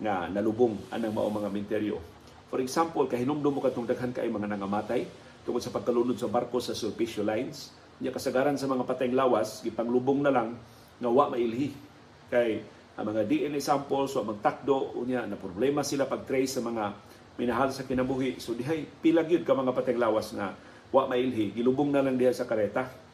nga 0.00 0.30
nalubong 0.30 0.78
anang 0.94 1.12
mao 1.12 1.26
mga 1.26 1.50
minteryo. 1.50 1.98
For 2.46 2.62
example, 2.62 3.10
kahinumdum 3.10 3.58
mo 3.58 3.60
katong 3.62 3.86
daghan 3.86 4.14
kay 4.14 4.30
mga 4.30 4.46
nangamatay 4.46 5.06
tungod 5.42 5.60
sa 5.60 5.74
pagkalunod 5.74 6.16
sa 6.16 6.30
barko 6.30 6.62
sa 6.62 6.72
Sulpicio 6.72 7.26
Lines. 7.26 7.74
Nya 8.00 8.14
kasagaran 8.14 8.56
sa 8.56 8.70
mga 8.70 8.86
patayng 8.86 9.12
lawas, 9.12 9.60
gipanglubong 9.60 10.24
na 10.24 10.32
lang 10.32 10.56
nga 11.02 11.10
wa 11.10 11.28
mailhi. 11.28 11.74
Kay 12.30 12.62
ang 12.96 13.06
mga 13.10 13.26
DNA 13.28 13.60
samples 13.60 14.16
o 14.16 14.24
magtakdo 14.24 14.96
unya 14.96 15.26
na 15.26 15.36
problema 15.36 15.84
sila 15.84 16.08
pag-trace 16.08 16.58
sa 16.58 16.62
mga 16.64 16.96
minahal 17.36 17.68
sa 17.74 17.84
kinabuhi. 17.84 18.40
So 18.40 18.56
dihay 18.56 18.88
pila 19.04 19.26
gyud 19.26 19.44
ka 19.44 19.52
mga 19.52 19.74
patayng 19.76 20.00
lawas 20.00 20.32
nga 20.32 20.54
wa 20.90 21.06
mailhi, 21.06 21.54
gilubong 21.54 21.92
na 21.92 22.02
lang 22.02 22.18
diha 22.18 22.34
sa 22.34 22.48
kareta 22.50 23.10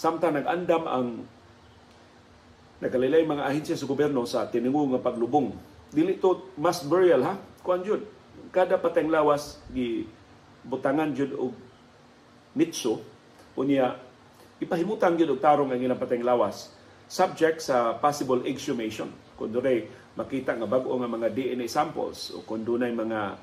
Samtang 0.00 0.32
nag-andam 0.32 0.88
ang 0.88 1.06
nagalilay 2.80 3.22
mga 3.28 3.46
ahensya 3.46 3.76
sa 3.76 3.86
gobyerno 3.86 4.24
sa 4.24 4.48
tiningu 4.48 4.88
nga 4.96 5.04
paglubong. 5.04 5.52
Dili 5.92 6.16
to 6.16 6.50
mass 6.56 6.82
burial 6.82 7.22
ha. 7.22 7.36
Kuan 7.60 7.84
jud. 7.84 8.02
Kada 8.50 8.80
pateng 8.80 9.12
lawas 9.12 9.60
gi 9.70 10.08
butangan 10.64 11.12
jud 11.14 11.36
og 11.36 11.54
mitso 12.56 13.00
unya 13.54 13.94
ipahimutan 14.58 15.14
jud 15.14 15.30
og 15.30 15.40
tarong 15.40 15.70
ang 15.70 15.80
ilang 15.80 16.00
pateng 16.00 16.24
lawas 16.24 16.72
subject 17.06 17.62
sa 17.62 17.94
possible 18.00 18.42
exhumation. 18.48 19.12
Kung 19.36 19.52
makita 20.18 20.52
nga 20.58 20.68
bag-o 20.68 20.92
nga 20.98 21.08
mga 21.10 21.32
DNA 21.32 21.66
samples 21.70 22.34
o 22.34 22.42
kung 22.42 22.66
dunay 22.66 22.90
mga 22.90 23.38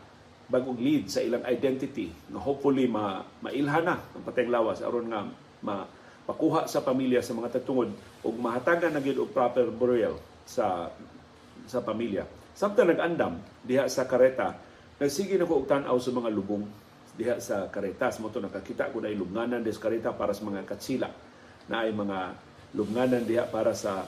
bagong 0.47 0.79
lead 0.79 1.11
sa 1.11 1.23
ilang 1.23 1.43
identity 1.43 2.11
nga 2.31 2.39
hopefully 2.39 2.87
ma 2.87 3.23
mailhana 3.43 3.99
ang 4.15 4.23
pateng 4.23 4.47
lawas 4.47 4.79
aron 4.79 5.11
nga 5.11 5.27
ma 5.63 5.83
pakuha 6.27 6.67
sa 6.67 6.83
pamilya 6.83 7.23
sa 7.23 7.31
mga 7.31 7.57
tatungod 7.57 7.89
ug 8.21 8.35
mahatagan 8.35 8.91
na 8.91 8.99
og 8.99 9.31
proper 9.31 9.71
burial 9.71 10.19
sa 10.43 10.91
sa 11.63 11.79
pamilya. 11.79 12.27
Samtang 12.51 12.91
nag-andam 12.91 13.39
diha 13.63 13.87
sa 13.87 14.03
kareta, 14.03 14.59
nagsige 14.99 15.39
na 15.39 15.47
ko 15.47 15.63
og 15.63 15.67
tan-aw 15.71 15.95
sa 15.95 16.11
mga 16.11 16.29
lubong 16.35 16.67
diha 17.15 17.39
sa 17.39 17.71
kareta. 17.71 18.11
Sa 18.11 18.19
moto 18.19 18.43
nakakita 18.43 18.91
ko 18.91 18.99
na 18.99 19.07
ilubnganan 19.07 19.63
des 19.63 19.79
kareta 19.79 20.11
para 20.11 20.35
sa 20.35 20.43
mga 20.43 20.67
katsila 20.67 21.07
na 21.71 21.87
ay 21.87 21.95
mga 21.95 22.35
lubnganan 22.75 23.23
diha 23.23 23.47
para 23.47 23.71
sa 23.71 24.03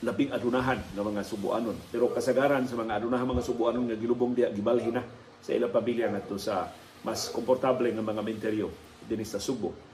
labing 0.00 0.32
adunahan 0.32 0.80
ng 0.96 1.04
mga 1.04 1.22
subuanon. 1.28 1.76
Pero 1.92 2.08
kasagaran 2.08 2.64
sa 2.64 2.80
mga 2.80 3.04
adunahan 3.04 3.28
mga 3.28 3.44
subuanon 3.44 3.84
nga 3.84 4.00
gilubong 4.00 4.32
diha 4.32 4.48
gibalhin 4.48 4.96
na 4.96 5.04
sa 5.44 5.52
ilang 5.52 5.72
pamilya 5.72 6.08
ngadto 6.08 6.40
sa 6.40 6.72
mas 7.04 7.32
komportable 7.32 7.88
nga 7.92 8.04
mga 8.04 8.22
menteryo 8.24 8.68
dinhi 9.08 9.24
sa 9.24 9.40
Subo. 9.40 9.89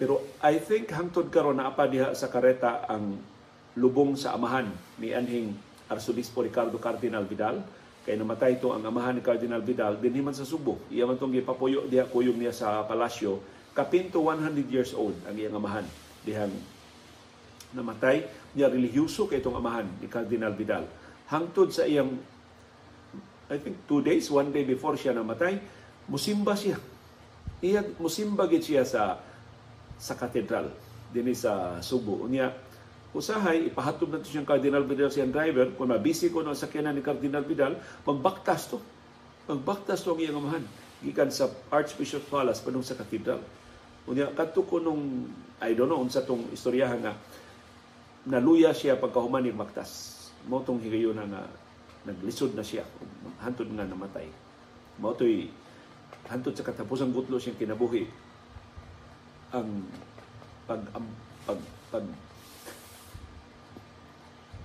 Pero 0.00 0.38
I 0.42 0.58
think 0.58 0.90
hangtod 0.90 1.28
karon 1.28 1.60
na 1.60 1.70
apa 1.70 1.86
diha 1.86 2.12
sa 2.16 2.32
kareta 2.32 2.84
ang 2.88 3.20
lubong 3.76 4.16
sa 4.18 4.36
amahan 4.36 4.68
ni 5.00 5.16
anhing 5.16 5.56
Arsobispo 5.88 6.44
Ricardo 6.44 6.76
Cardinal 6.80 7.24
Vidal 7.24 7.64
kay 8.02 8.18
namatay 8.18 8.58
to 8.58 8.74
ang 8.74 8.82
amahan 8.82 9.16
ni 9.16 9.22
Cardinal 9.22 9.62
Vidal 9.62 9.96
dinhi 10.00 10.20
sa 10.34 10.44
Subo. 10.48 10.80
Iya 10.90 11.06
man 11.06 11.16
tong 11.16 11.30
gipapuyo 11.30 11.86
diha 11.86 12.08
kuyog 12.08 12.36
niya 12.36 12.50
sa 12.50 12.82
palasyo 12.84 13.38
kapinto 13.72 14.20
100 14.20 14.68
years 14.68 14.92
old 14.92 15.16
ang 15.24 15.36
iyang 15.38 15.56
amahan 15.56 15.86
dihang 16.26 16.52
namatay 17.72 18.28
niya 18.52 18.68
relihiyoso 18.68 19.30
kay 19.30 19.40
itong 19.40 19.56
amahan 19.56 19.88
ni 20.00 20.10
Cardinal 20.10 20.52
Vidal. 20.52 20.84
Hangtod 21.30 21.72
sa 21.72 21.88
iyang 21.88 22.12
I 23.52 23.60
think 23.60 23.84
two 23.84 24.00
days, 24.00 24.32
one 24.32 24.48
day 24.48 24.64
before 24.64 24.96
siya 24.96 25.12
namatay, 25.12 25.60
musimba 26.08 26.56
siya. 26.56 26.80
Iya, 27.60 27.84
musimba 28.00 28.48
gid 28.48 28.64
siya 28.64 28.80
sa 28.88 29.20
sa 30.02 30.18
katedral 30.18 30.66
dinhi 31.14 31.38
sa 31.38 31.78
Subo. 31.78 32.26
Unya, 32.26 32.50
usahay 33.14 33.70
ipahatod 33.70 34.10
na 34.10 34.18
siyang 34.18 34.48
Cardinal 34.48 34.82
Vidal 34.82 35.14
siyang 35.14 35.30
driver. 35.30 35.70
Kung 35.78 35.94
mabisi 35.94 36.26
ko 36.32 36.42
ng 36.42 36.58
sakyanan 36.58 36.98
ni 36.98 37.04
Cardinal 37.06 37.46
Vidal 37.46 37.78
magbaktas 38.02 38.74
to. 38.74 38.82
Magbaktas 39.46 40.02
to 40.02 40.10
ang 40.10 40.18
iyang 40.18 40.42
amahan 40.42 40.64
gikan 41.02 41.30
sa 41.30 41.46
Archbishop 41.70 42.26
Palace 42.26 42.58
padung 42.64 42.82
sa 42.82 42.98
katedral. 42.98 43.38
Unya 44.10 44.26
kadto 44.34 44.66
ko 44.66 44.82
nung 44.82 45.30
I 45.62 45.78
don't 45.78 45.86
know 45.86 46.02
unsa 46.02 46.26
tong 46.26 46.50
istorya 46.50 46.90
nga 46.98 47.14
naluya 48.26 48.74
siya 48.74 48.98
pagkahuman 48.98 49.46
ni 49.46 49.54
baktas 49.54 50.18
mo 50.50 50.58
tong 50.62 50.82
higayon 50.82 51.22
nga 51.22 51.46
naglisod 52.02 52.58
na 52.58 52.66
siya. 52.66 52.82
Hantod 53.38 53.70
nga 53.70 53.86
namatay. 53.86 54.26
Mao 54.98 55.14
toy 55.14 55.46
hantod 56.26 56.54
sa 56.54 56.66
katapusang 56.66 57.14
gutlo 57.14 57.38
siyang 57.38 57.58
kinabuhi 57.58 58.06
ang 59.52 59.68
pag 60.64 60.80
pag 60.88 61.04
pag, 61.44 61.60
pag 61.92 62.04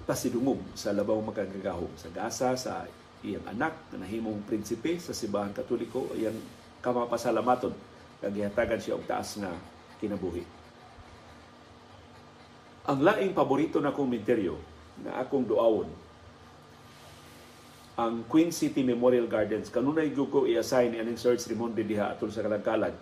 pasidungog 0.08 0.64
sa 0.72 0.96
labaw 0.96 1.20
makagagahom 1.20 1.92
sa 2.00 2.08
gasa 2.08 2.56
sa 2.56 2.88
iyang 3.20 3.44
anak 3.52 3.76
na 3.92 4.08
nahimong 4.08 4.40
prinsipe 4.48 4.96
sa 5.04 5.12
sibahan 5.12 5.52
katoliko 5.52 6.08
iyang 6.16 6.40
kamapasalamaton 6.80 7.76
kag 8.24 8.32
gihatagan 8.32 8.80
siya 8.80 8.96
og 8.96 9.04
taas 9.04 9.36
nga 9.36 9.52
kinabuhi. 10.00 10.48
Ang 12.88 13.04
laing 13.04 13.36
paborito 13.36 13.84
na 13.84 13.92
kong 13.92 14.08
menteryo 14.08 14.56
na 15.04 15.20
akong 15.20 15.44
duawon 15.44 15.92
ang 18.00 18.24
Queen 18.32 18.56
City 18.56 18.86
Memorial 18.86 19.28
Gardens. 19.28 19.68
Kanunay 19.68 20.16
gyud 20.16 20.32
ko 20.32 20.40
i-assign 20.48 20.96
ni 20.96 20.98
aning 21.04 21.20
Sir 21.20 21.36
Rimonde 21.36 21.84
diha 21.84 22.16
atol 22.16 22.32
sa 22.32 22.46
kalagkalag 22.46 22.96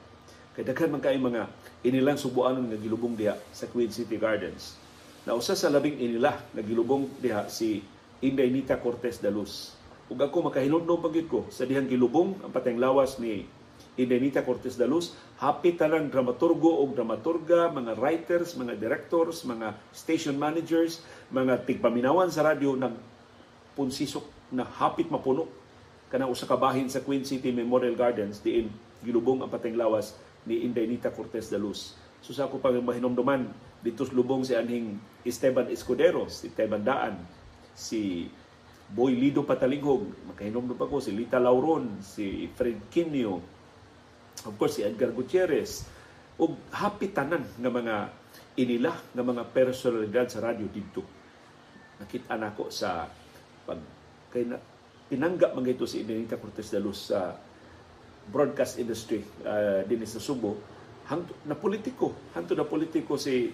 kay 0.56 0.64
daghan 0.64 0.90
man 0.90 1.04
kay 1.04 1.20
mga 1.20 1.52
inilang 1.84 2.16
subuanon 2.16 2.72
nga 2.72 2.80
gilubong 2.80 3.14
diha 3.14 3.36
sa 3.52 3.68
Queen 3.68 3.92
City 3.92 4.16
Gardens. 4.16 4.80
Na 5.28 5.36
usa 5.36 5.54
sa 5.54 5.68
labing 5.68 6.00
inila 6.00 6.40
nga 6.40 6.64
gilubong 6.64 7.12
diha 7.20 7.52
si 7.52 7.84
Inday 8.24 8.48
Nita 8.48 8.80
Cortez 8.80 9.20
de 9.20 9.28
Luz. 9.28 9.76
Ug 10.08 10.16
ako 10.16 10.48
makahinumdum 10.48 11.04
pagid 11.04 11.28
ko 11.28 11.44
sa 11.52 11.68
dihang 11.68 11.92
gilubong 11.92 12.40
ang 12.40 12.56
pateng 12.56 12.80
lawas 12.80 13.20
ni 13.20 13.44
Indenita 13.96 14.44
Cortez 14.44 14.76
de 14.76 14.84
Luz, 14.84 15.16
happy 15.40 15.80
tanang 15.80 16.12
dramaturgo 16.12 16.68
o 16.68 16.84
dramaturga, 16.92 17.72
mga 17.72 17.96
writers, 17.96 18.52
mga 18.60 18.76
directors, 18.76 19.48
mga 19.48 19.72
station 19.96 20.36
managers, 20.36 21.00
mga 21.32 21.64
tigpaminawan 21.64 22.28
sa 22.28 22.44
radyo 22.44 22.76
ng 22.76 22.92
punsisok 23.76 24.52
na 24.52 24.68
hapit 24.68 25.08
mapuno 25.08 25.48
kana 26.12 26.28
usa 26.28 26.44
ka 26.48 26.60
bahin 26.60 26.92
sa 26.92 27.04
Queen 27.04 27.24
City 27.24 27.52
Memorial 27.56 27.96
Gardens 27.96 28.40
diin 28.40 28.72
gilubong 29.04 29.44
ang 29.44 29.52
pateng 29.52 29.76
lawas 29.76 30.16
ni 30.46 30.66
Indenita 30.66 31.14
Cortez 31.14 31.50
de 31.50 31.58
Luz. 31.58 31.98
So 32.22 32.34
sa 32.34 32.50
ako 32.50 32.58
pang 32.62 32.78
mahinomduman 32.82 33.46
dito 33.86 34.06
lubong 34.10 34.42
si 34.42 34.58
anhing 34.58 34.98
Esteban 35.22 35.70
Escudero, 35.70 36.26
si 36.26 36.50
Esteban 36.50 36.82
Daan, 36.82 37.22
si 37.78 38.26
Boy 38.90 39.18
Lido 39.18 39.46
Patalinghog, 39.46 40.30
makahinomdum 40.34 40.78
pa 40.78 40.90
ko 40.90 41.02
si 41.02 41.14
Lita 41.14 41.38
Lauron, 41.38 42.02
si 42.02 42.50
Fred 42.54 42.90
Quinio, 42.90 43.42
of 44.46 44.54
course 44.60 44.78
si 44.78 44.82
Edgar 44.86 45.16
Gutierrez 45.16 45.88
ug 46.36 46.52
happy 46.76 47.16
tanan 47.16 47.48
nga 47.58 47.72
mga 47.72 47.96
inila 48.60 48.92
nga 48.92 49.24
mga 49.24 49.44
personalidad 49.56 50.28
sa 50.28 50.44
radyo 50.44 50.68
didto 50.68 51.04
nakita 51.96 52.36
nako 52.36 52.68
sa 52.68 53.08
pag 53.64 53.80
kay 54.28 54.44
na 54.44 54.60
tinanggap 55.08 55.56
man 55.56 55.64
ito 55.64 55.88
si 55.88 56.04
Inenita 56.04 56.36
Cortez 56.36 56.68
de 56.68 56.80
Luz 56.84 57.14
sa 57.14 57.40
broadcast 58.30 58.82
industry 58.82 59.22
uh, 59.46 59.86
din 59.86 60.02
sa 60.06 60.22
Subo 60.22 60.58
hangto 61.06 61.38
na 61.46 61.54
politiko 61.54 62.14
hangto 62.34 62.58
na 62.58 62.66
politiko 62.66 63.18
si 63.20 63.54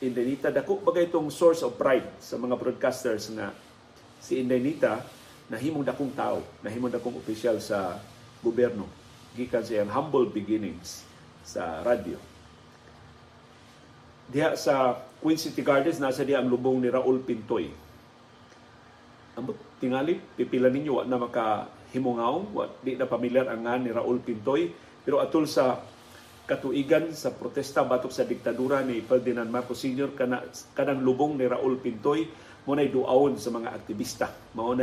Indenita 0.00 0.48
dako 0.48 0.80
bagay 0.80 1.12
itong 1.12 1.28
source 1.28 1.60
of 1.60 1.76
pride 1.76 2.08
sa 2.24 2.40
mga 2.40 2.56
broadcasters 2.56 3.28
na 3.36 3.52
si 4.16 4.40
Indenita 4.40 5.04
nahimong 5.52 5.84
dakong 5.84 6.12
tao 6.16 6.40
nahimong 6.64 6.88
dakong 6.88 7.20
opisyal 7.20 7.60
sa 7.60 8.00
gobyerno 8.40 8.88
gikan 9.36 9.62
sa 9.62 9.72
iyang 9.78 9.92
humble 9.92 10.26
beginnings 10.26 11.06
sa 11.46 11.82
radyo. 11.86 12.18
Diha 14.30 14.54
sa 14.54 14.94
Queen 15.18 15.38
City 15.38 15.60
Gardens, 15.62 15.98
nasa 15.98 16.22
diha 16.22 16.38
ang 16.38 16.50
lubong 16.50 16.78
ni 16.78 16.86
Raul 16.86 17.18
Pintoy. 17.22 17.66
Ambot, 19.34 19.58
tingali, 19.82 20.22
pipila 20.38 20.70
ninyo, 20.70 21.02
na 21.06 21.18
makahimungaw, 21.90 22.54
wa, 22.54 22.70
di 22.86 22.94
na 22.94 23.10
pamilyar 23.10 23.50
ang 23.50 23.66
nga 23.66 23.74
ni 23.74 23.90
Raul 23.90 24.22
Pintoy. 24.22 24.70
Pero 25.02 25.18
atul 25.18 25.50
sa 25.50 25.82
katuigan 26.46 27.10
sa 27.10 27.34
protesta 27.34 27.82
batok 27.82 28.14
sa 28.14 28.22
diktadura 28.22 28.86
ni 28.86 29.02
Ferdinand 29.02 29.50
Marcos 29.50 29.82
Sr. 29.82 30.14
Kana, 30.14 30.46
kanang 30.78 31.02
lubong 31.02 31.34
ni 31.34 31.50
Raul 31.50 31.82
Pintoy, 31.82 32.30
mo 32.62 32.78
duawon 32.78 33.34
sa 33.42 33.50
mga 33.50 33.74
aktivista. 33.74 34.30
Mao 34.54 34.78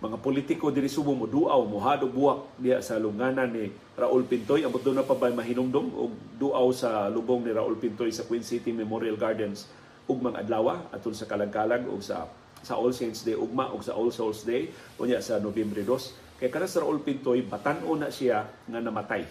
mga 0.00 0.16
politiko 0.16 0.72
diri 0.72 0.88
Subo 0.88 1.12
mo 1.12 1.28
duaw 1.28 1.60
mo 1.68 1.76
hado 1.84 2.08
buwak 2.08 2.56
diya 2.56 2.80
sa 2.80 2.96
lunganan 2.96 3.52
ni 3.52 3.68
Raul 4.00 4.24
Pintoy 4.24 4.64
abot 4.64 4.80
do 4.80 4.96
na 4.96 5.04
pa 5.04 5.12
ba 5.12 5.28
mahinumdom 5.28 5.92
og 5.92 6.16
duaw 6.40 6.72
sa 6.72 7.12
lubong 7.12 7.44
ni 7.44 7.52
Raul 7.52 7.76
Pintoy 7.76 8.08
sa 8.08 8.24
Queen 8.24 8.40
City 8.40 8.72
Memorial 8.72 9.20
Gardens 9.20 9.68
ugmang 10.08 10.40
adlaw 10.40 10.88
atol 10.88 11.12
sa 11.12 11.28
kalagkalag 11.28 11.84
og 11.84 12.00
sa 12.00 12.24
sa 12.64 12.80
All 12.80 12.96
Saints 12.96 13.28
Day 13.28 13.36
ugma 13.36 13.68
og 13.72 13.84
sa 13.84 13.92
All 13.92 14.08
Souls 14.08 14.40
Day 14.40 14.72
unya 14.96 15.20
sa 15.20 15.36
Nobyembre 15.36 15.84
2 15.84 16.19
kay 16.40 16.48
kana 16.48 16.64
sa 16.64 16.80
Raul 16.80 17.04
Pintoy 17.04 17.44
batan-o 17.44 17.92
na 18.00 18.08
siya 18.08 18.48
nga 18.48 18.80
namatay 18.80 19.28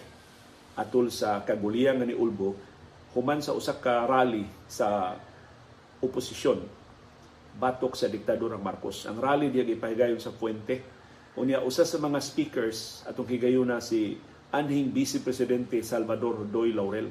atol 0.78 1.10
sa 1.10 1.42
kaguliyang 1.42 2.06
ni 2.06 2.14
Ulbo 2.14 2.54
human 3.12 3.42
sa 3.42 3.52
usa 3.58 3.74
ka 3.82 4.06
rally 4.06 4.46
sa 4.70 5.18
oposisyon 5.98 6.62
batok 7.58 7.98
sa 7.98 8.06
diktadura 8.06 8.56
Marcos. 8.56 9.04
Ang 9.10 9.18
rally 9.18 9.50
diya 9.50 9.66
gipahigayon 9.66 10.22
sa 10.22 10.30
Puente. 10.30 10.80
Unya 11.34 11.62
usa 11.62 11.82
sa 11.82 11.98
mga 11.98 12.18
speakers 12.22 13.02
atong 13.06 13.26
higayon 13.26 13.66
na 13.66 13.82
si 13.82 14.14
anhing 14.50 14.90
Vice 14.90 15.22
Presidente 15.22 15.82
Salvador 15.82 16.46
Doy 16.46 16.74
Laurel. 16.74 17.10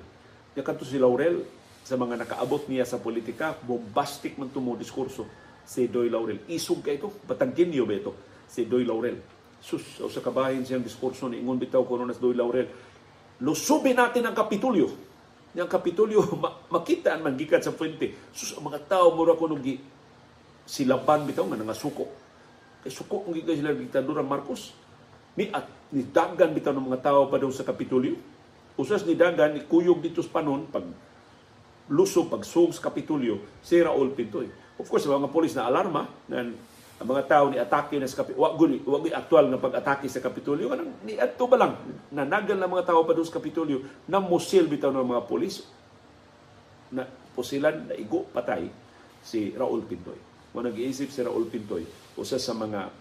Nya 0.56 0.64
kadto 0.64 0.84
si 0.84 1.00
Laurel 1.00 1.44
sa 1.84 1.96
mga 1.96 2.20
nakaabot 2.24 2.68
niya 2.68 2.84
sa 2.84 3.00
politika, 3.00 3.56
bombastic 3.56 4.36
man 4.36 4.52
tumo 4.52 4.76
diskurso 4.76 5.28
si 5.64 5.88
Doy 5.88 6.12
Laurel. 6.12 6.44
Isog 6.52 6.84
kay 6.84 7.00
ito, 7.00 7.12
batangkinyo 7.28 7.84
ba 7.88 7.96
ito 7.96 8.12
si 8.48 8.68
Doy 8.68 8.84
Laurel. 8.84 9.39
Sus, 9.60 10.00
o 10.00 10.08
sa 10.08 10.24
kabahin 10.24 10.64
siyang 10.64 10.84
diskurso 10.84 11.28
ni 11.28 11.44
Ingon 11.44 11.60
Bitaw 11.60 11.84
kuno 11.84 12.08
nas 12.08 12.20
Doy 12.20 12.36
Laurel. 12.36 12.68
Lusubin 13.44 14.00
natin 14.00 14.24
ang 14.24 14.36
Kapitulyo. 14.36 14.88
Yang 15.52 15.70
Kapitulyo 15.70 16.24
makita 16.76 17.20
man 17.20 17.36
gikan 17.36 17.60
sa 17.60 17.76
Puente. 17.76 18.16
Sus, 18.32 18.56
ang 18.56 18.72
mga 18.72 18.88
tao 18.88 19.12
mura 19.12 19.36
kuno 19.36 19.60
silaban 20.70 21.26
bitaw 21.26 21.50
nga 21.50 21.58
nga 21.60 21.78
suko. 21.78 22.06
Kay 22.86 22.94
suko 22.94 23.26
ang 23.26 23.34
gigay 23.34 23.58
sila 23.58 23.74
diktadura 23.74 24.22
Marcos. 24.22 24.72
Ni 25.36 25.50
at 25.50 25.66
ni 25.92 26.06
dagan 26.06 26.54
bitaw 26.54 26.72
ng 26.72 26.88
mga 26.88 27.02
tao 27.02 27.28
pa 27.28 27.42
daw 27.42 27.50
sa 27.50 27.66
Kapitolyo. 27.66 28.16
Usas 28.80 29.04
ni 29.04 29.18
dagan 29.18 29.58
ni 29.58 29.68
kuyog 29.68 30.00
dito 30.00 30.24
sa 30.24 30.40
panon 30.40 30.70
pag 30.72 30.86
luso 31.90 32.30
pag 32.30 32.46
sug 32.46 32.72
sa 32.72 32.88
Kapitolyo 32.88 33.60
si 33.66 33.82
Raul 33.82 34.14
Pintoy. 34.14 34.48
Of 34.80 34.88
course, 34.88 35.10
mga 35.10 35.34
polis 35.34 35.58
na 35.58 35.68
alarma 35.68 36.08
na 36.32 36.48
ang 37.00 37.08
mga 37.08 37.24
tao 37.32 37.48
ni 37.48 37.56
atake 37.56 37.96
na 37.96 38.12
sa 38.12 38.20
Kapitolyo, 38.22 38.44
wag 38.44 38.60
wag 38.84 39.16
aktual 39.16 39.48
na 39.48 39.56
pag-atake 39.56 40.12
sa 40.12 40.20
Kapitolyo, 40.20 40.68
kanang 40.68 40.92
ni 41.08 41.16
adto 41.16 41.48
ba 41.48 41.56
lang? 41.56 41.80
Nanagal 42.12 42.60
na 42.60 42.68
mga 42.68 42.92
tao 42.92 43.08
pa 43.08 43.16
doon 43.16 43.24
sa 43.24 43.40
Kapitolyo 43.40 43.88
na 44.12 44.20
musil 44.20 44.68
bitaw 44.68 44.92
ng 44.92 45.08
mga 45.08 45.24
pulis 45.24 45.64
na 46.92 47.08
pusilan 47.32 47.88
na 47.88 47.96
igo 47.96 48.28
patay 48.36 48.68
si 49.24 49.56
Raul 49.56 49.88
Pintoy. 49.88 50.20
Mo 50.52 50.60
nag-iisip 50.60 51.08
si 51.08 51.24
Raul 51.24 51.48
Pintoy 51.48 51.88
usa 52.20 52.36
sa 52.36 52.52
mga 52.52 52.92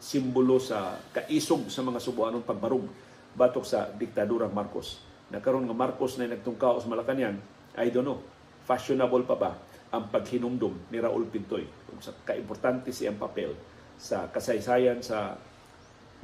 simbolo 0.00 0.56
sa 0.56 0.96
kaisog 1.12 1.68
sa 1.68 1.84
mga 1.84 2.00
subuanon 2.00 2.48
pagbarug 2.48 2.88
batok 3.36 3.64
sa 3.68 3.92
diktadurang 3.92 4.56
Marcos. 4.56 5.04
Nakaroon 5.28 5.68
nga 5.68 5.76
Marcos 5.76 6.16
na 6.16 6.32
nagtungkaw 6.32 6.80
sa 6.80 6.88
Malacañang, 6.88 7.36
I 7.76 7.92
don't 7.92 8.08
know, 8.08 8.24
fashionable 8.64 9.28
pa 9.28 9.36
ba 9.36 9.52
ang 9.94 10.10
paghinumdum 10.10 10.90
ni 10.90 10.98
Raul 10.98 11.30
Pintoy 11.30 11.62
kung 11.86 12.02
sa 12.02 12.10
kaimportante 12.26 12.90
siyang 12.90 13.18
papel 13.18 13.54
sa 13.94 14.26
kasaysayan 14.26 14.98
sa 15.00 15.38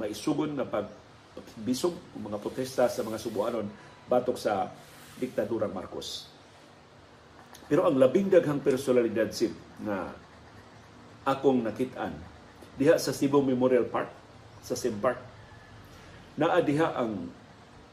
maisugon 0.03 0.59
na 0.59 0.67
pagbisog 0.67 1.95
ng 2.19 2.27
mga 2.27 2.39
protesta 2.43 2.91
sa 2.91 3.07
mga 3.07 3.19
subuanon 3.23 3.67
batok 4.11 4.35
sa 4.35 4.67
diktadurang 5.23 5.71
Marcos. 5.71 6.27
Pero 7.71 7.87
ang 7.87 7.95
labing 7.95 8.35
daghang 8.35 8.59
personalidad 8.59 9.31
sim 9.31 9.55
na 9.87 10.11
akong 11.23 11.63
nakitaan 11.63 12.17
diha 12.75 12.99
sa 12.99 13.15
Cebu 13.15 13.45
Memorial 13.45 13.87
Park 13.87 14.11
sa 14.65 14.75
Simpark 14.75 15.21
naa 16.35 16.59
diha 16.59 16.97
ang 16.97 17.29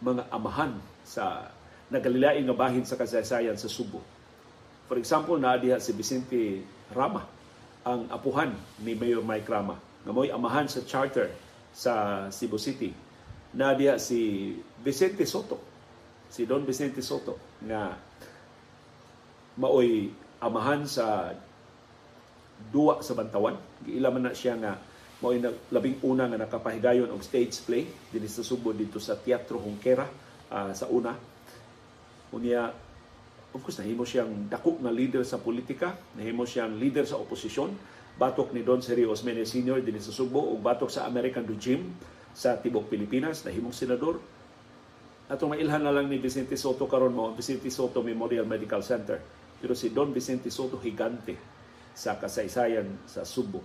mga 0.02 0.32
amahan 0.34 0.74
sa 1.06 1.52
nagalilain 1.94 2.48
nga 2.48 2.56
bahin 2.58 2.88
sa 2.88 2.98
kasaysayan 2.98 3.60
sa 3.60 3.70
Subo 3.70 4.17
For 4.88 4.96
example, 4.96 5.36
na 5.36 5.60
diha 5.60 5.84
si 5.84 5.91
Vicente 5.91 6.63
Rama, 6.96 7.27
ang 7.84 8.08
apuhan 8.08 8.56
ni 8.84 8.96
Mayor 8.96 9.24
Mike 9.24 9.48
Rama, 9.48 9.75
nga 9.75 10.12
mo'y 10.15 10.32
amahan 10.32 10.67
sa 10.72 10.84
charter 10.88 11.32
sa 11.75 12.25
Cebu 12.32 12.56
City. 12.56 12.96
Na 13.51 13.75
diha 13.75 14.00
si 14.00 14.56
Vicente 14.79 15.27
Soto, 15.27 15.60
si 16.32 16.48
Don 16.48 16.63
Vicente 16.63 17.03
Soto, 17.03 17.60
nga 17.63 18.00
maoy 19.60 20.08
amahan 20.39 20.88
sa 20.88 21.36
duwa 22.72 23.03
sa 23.03 23.12
Bantawan. 23.12 23.60
Giila 23.84 24.08
man 24.08 24.32
na 24.32 24.32
siya 24.32 24.56
nga 24.56 24.79
mao'y 25.20 25.44
labing 25.74 26.00
una 26.08 26.32
nga 26.32 26.39
nakapahigayon 26.39 27.12
og 27.12 27.25
stage 27.25 27.60
play 27.65 27.89
dinhi 28.13 28.29
sa 28.29 28.46
Subo 28.46 28.72
dito 28.72 29.01
sa 29.01 29.17
Teatro 29.17 29.60
Hongkera 29.60 30.06
uh, 30.53 30.72
sa 30.72 30.86
una. 30.88 31.12
Unya 32.32 32.72
of 33.58 33.66
course, 33.66 33.82
nahimo 33.82 34.06
siyang 34.06 34.46
dako 34.46 34.78
nga 34.78 34.94
leader 34.94 35.26
sa 35.26 35.42
politika, 35.42 35.98
nahimo 36.14 36.46
siyang 36.46 36.78
leader 36.78 37.10
sa 37.10 37.18
oposisyon, 37.18 37.74
batok 38.18 38.54
ni 38.54 38.62
Don 38.62 38.82
Sergio 38.86 39.10
Osmeña 39.10 39.42
Sr. 39.46 39.82
din 39.82 39.98
sa 39.98 40.14
Subo 40.14 40.54
ug 40.54 40.62
batok 40.62 40.94
sa 40.94 41.10
American 41.10 41.46
regime 41.50 41.98
sa 42.38 42.58
tibok 42.62 42.86
Pilipinas, 42.86 43.42
nahimong 43.42 43.74
senador. 43.74 44.22
Atong 45.28 45.58
mailhan 45.58 45.82
na 45.82 45.92
lang 45.92 46.08
ni 46.08 46.22
Vicente 46.22 46.54
Soto 46.56 46.86
karon 46.86 47.12
mo, 47.12 47.34
Vicente 47.34 47.68
Soto 47.74 48.06
Memorial 48.06 48.46
Medical 48.46 48.86
Center. 48.86 49.18
Pero 49.58 49.74
si 49.74 49.90
Don 49.90 50.14
Vicente 50.14 50.54
Soto 50.54 50.78
higante 50.80 51.34
sa 51.98 52.22
kasaysayan 52.22 53.10
sa 53.10 53.26
Subo. 53.26 53.60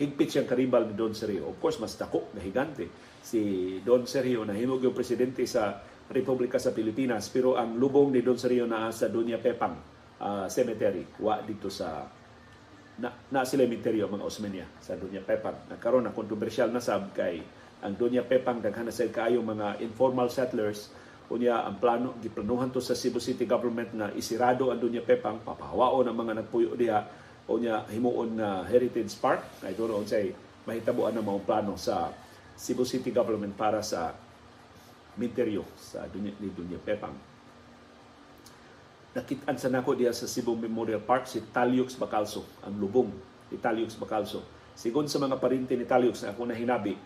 Higpit 0.00 0.26
siyang 0.26 0.48
karibal 0.48 0.88
ni 0.88 0.96
Don 0.96 1.12
Sergio. 1.12 1.52
Of 1.52 1.60
course, 1.60 1.78
mas 1.78 1.94
dako 1.94 2.32
na 2.34 2.40
higante. 2.40 2.88
Si 3.20 3.38
Don 3.84 4.08
Sergio 4.08 4.42
nahimog 4.42 4.82
yung 4.82 4.96
presidente 4.96 5.44
sa 5.46 5.84
Republika 6.12 6.60
sa 6.60 6.76
Pilipinas 6.76 7.32
pero 7.32 7.56
ang 7.56 7.80
lubong 7.80 8.12
ni 8.12 8.20
Don 8.20 8.36
Sergio 8.36 8.68
na 8.68 8.92
sa 8.92 9.08
Dunya 9.08 9.40
Pepang 9.40 9.76
uh, 10.20 10.46
Cemetery 10.50 11.04
wa 11.20 11.40
dito 11.40 11.72
sa 11.72 12.04
na, 12.98 13.10
na 13.30 13.42
cemetery 13.42 14.02
mga 14.02 14.24
Osmeña 14.24 14.66
sa 14.78 14.94
Dunya 14.94 15.22
Pepang. 15.22 15.66
Nagkaroon 15.70 16.06
na 16.06 16.14
kontrobersyal 16.14 16.70
na 16.70 16.78
sab 16.78 17.10
kay 17.10 17.42
ang 17.82 17.94
Dunya 17.98 18.22
Pepang 18.22 18.62
daghan 18.62 18.88
sa 18.88 19.06
kayo 19.10 19.42
mga 19.42 19.82
informal 19.82 20.30
settlers. 20.30 20.92
Unya 21.32 21.64
ang 21.64 21.80
plano 21.80 22.20
giplanuhan 22.20 22.68
to 22.68 22.84
sa 22.84 22.92
Cebu 22.92 23.16
City 23.16 23.48
government 23.48 23.96
na 23.96 24.12
isirado 24.12 24.68
ang 24.68 24.78
Dunya 24.78 25.00
Pepang 25.00 25.40
papahawao 25.40 26.04
ang 26.04 26.16
mga 26.16 26.44
nagpuyo 26.44 26.76
diha. 26.76 27.00
Unya 27.48 27.84
himuon 27.92 28.40
na 28.40 28.64
heritage 28.64 29.12
park. 29.20 29.42
Kay 29.60 29.74
doon 29.76 30.04
say 30.04 30.32
mahitabuan 30.64 31.12
na 31.12 31.24
mga 31.24 31.40
plano 31.44 31.76
sa 31.76 32.12
Cebu 32.54 32.86
City 32.86 33.10
government 33.10 33.56
para 33.58 33.82
sa 33.82 34.14
Minteryo 35.14 35.62
sa 35.78 36.06
dunya, 36.10 36.34
ni 36.42 36.50
Dunya 36.50 36.78
Pepang. 36.78 37.14
Nakitaan 39.14 39.54
sa 39.54 39.70
nako 39.70 39.94
diya 39.94 40.10
sa 40.10 40.26
Cebu 40.26 40.58
Memorial 40.58 40.98
Park 40.98 41.30
si 41.30 41.38
Taliox 41.38 41.94
Bacalso, 41.94 42.42
ang 42.66 42.74
lubong 42.74 43.14
ni 43.50 43.56
Taliox 43.62 43.94
Bacalso. 43.94 44.42
Sigon 44.74 45.06
sa 45.06 45.22
mga 45.22 45.38
parinti 45.38 45.78
ni 45.78 45.86
Taliox 45.86 46.26
na 46.26 46.34
ako 46.34 46.50
na 46.50 46.58
hinabi, 46.58 46.98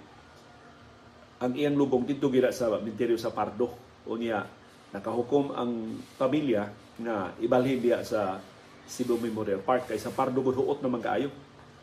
ang 1.39 1.53
iyang 1.53 1.77
lubong 1.77 2.09
dito 2.09 2.33
gira 2.33 2.49
sa 2.49 2.81
Minteryo 2.81 3.21
sa 3.21 3.31
Pardo. 3.31 3.77
O 4.09 4.17
niya, 4.17 4.49
nakahukom 4.91 5.53
ang 5.53 6.01
pamilya 6.17 6.73
na 6.97 7.37
ibalhin 7.45 7.79
diya 7.79 8.01
sa 8.03 8.41
Cebu 8.89 9.21
Memorial 9.21 9.61
Park 9.61 9.93
kay 9.93 10.01
sa 10.01 10.09
Pardo 10.09 10.41
gud 10.41 10.57
huot 10.57 10.81
naman 10.81 11.05
kaayo. 11.05 11.29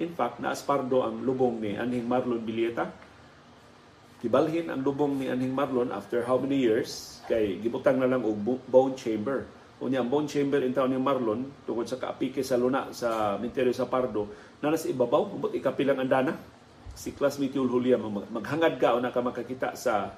In 0.01 0.11
fact, 0.17 0.41
naas 0.41 0.65
Pardo 0.65 1.05
ang 1.05 1.21
lubong 1.21 1.61
ni 1.61 1.77
Anhing 1.77 2.03
Marlon 2.03 2.41
Bilieta 2.41 2.89
Gibalhin 4.23 4.71
ang 4.71 4.79
lubong 4.79 5.19
ni 5.19 5.27
Anhing 5.27 5.51
Marlon 5.51 5.91
after 5.91 6.23
how 6.23 6.39
many 6.39 6.55
years? 6.55 7.19
Kay 7.27 7.59
gibutang 7.59 7.99
na 7.99 8.07
lang 8.07 8.23
og 8.23 8.39
bone 8.63 8.95
chamber. 8.95 9.43
Unya 9.83 9.99
ang 9.99 10.07
bone 10.07 10.23
chamber 10.23 10.63
in 10.63 10.71
town 10.71 10.87
ni 10.87 10.95
Marlon 10.95 11.43
tungod 11.67 11.83
sa 11.83 11.99
kaapike 11.99 12.39
sa 12.39 12.55
luna 12.55 12.95
sa 12.95 13.35
Minterio 13.35 13.75
sa 13.75 13.91
Pardo 13.91 14.31
na 14.63 14.71
nasa 14.71 14.87
ibabaw 14.87 15.35
umot 15.35 15.51
ikapilang 15.51 15.99
andana 15.99 16.31
si 16.95 17.11
classmate 17.11 17.59
Yul 17.59 17.67
Julia 17.67 17.99
maghangad 17.99 18.79
ka 18.79 18.95
o 18.95 19.03
na 19.03 19.11
ka 19.11 19.19
makakita 19.19 19.75
sa 19.75 20.15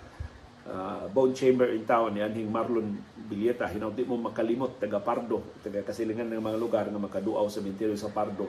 uh, 0.70 1.10
bone 1.10 1.34
chamber 1.34 1.74
in 1.74 1.82
town 1.90 2.14
ni 2.14 2.22
Anhing 2.22 2.54
Marlon 2.54 3.02
Bilieta 3.18 3.66
hinawti 3.66 4.06
mo 4.06 4.22
makalimot 4.22 4.78
taga 4.78 5.02
Pardo 5.02 5.58
taga 5.66 5.82
kasilingan 5.82 6.30
ng 6.30 6.38
mga 6.38 6.60
lugar 6.62 6.86
nga 6.86 7.02
makaduaw 7.02 7.50
sa 7.50 7.66
Minterio 7.66 7.98
sa 7.98 8.14
Pardo. 8.14 8.46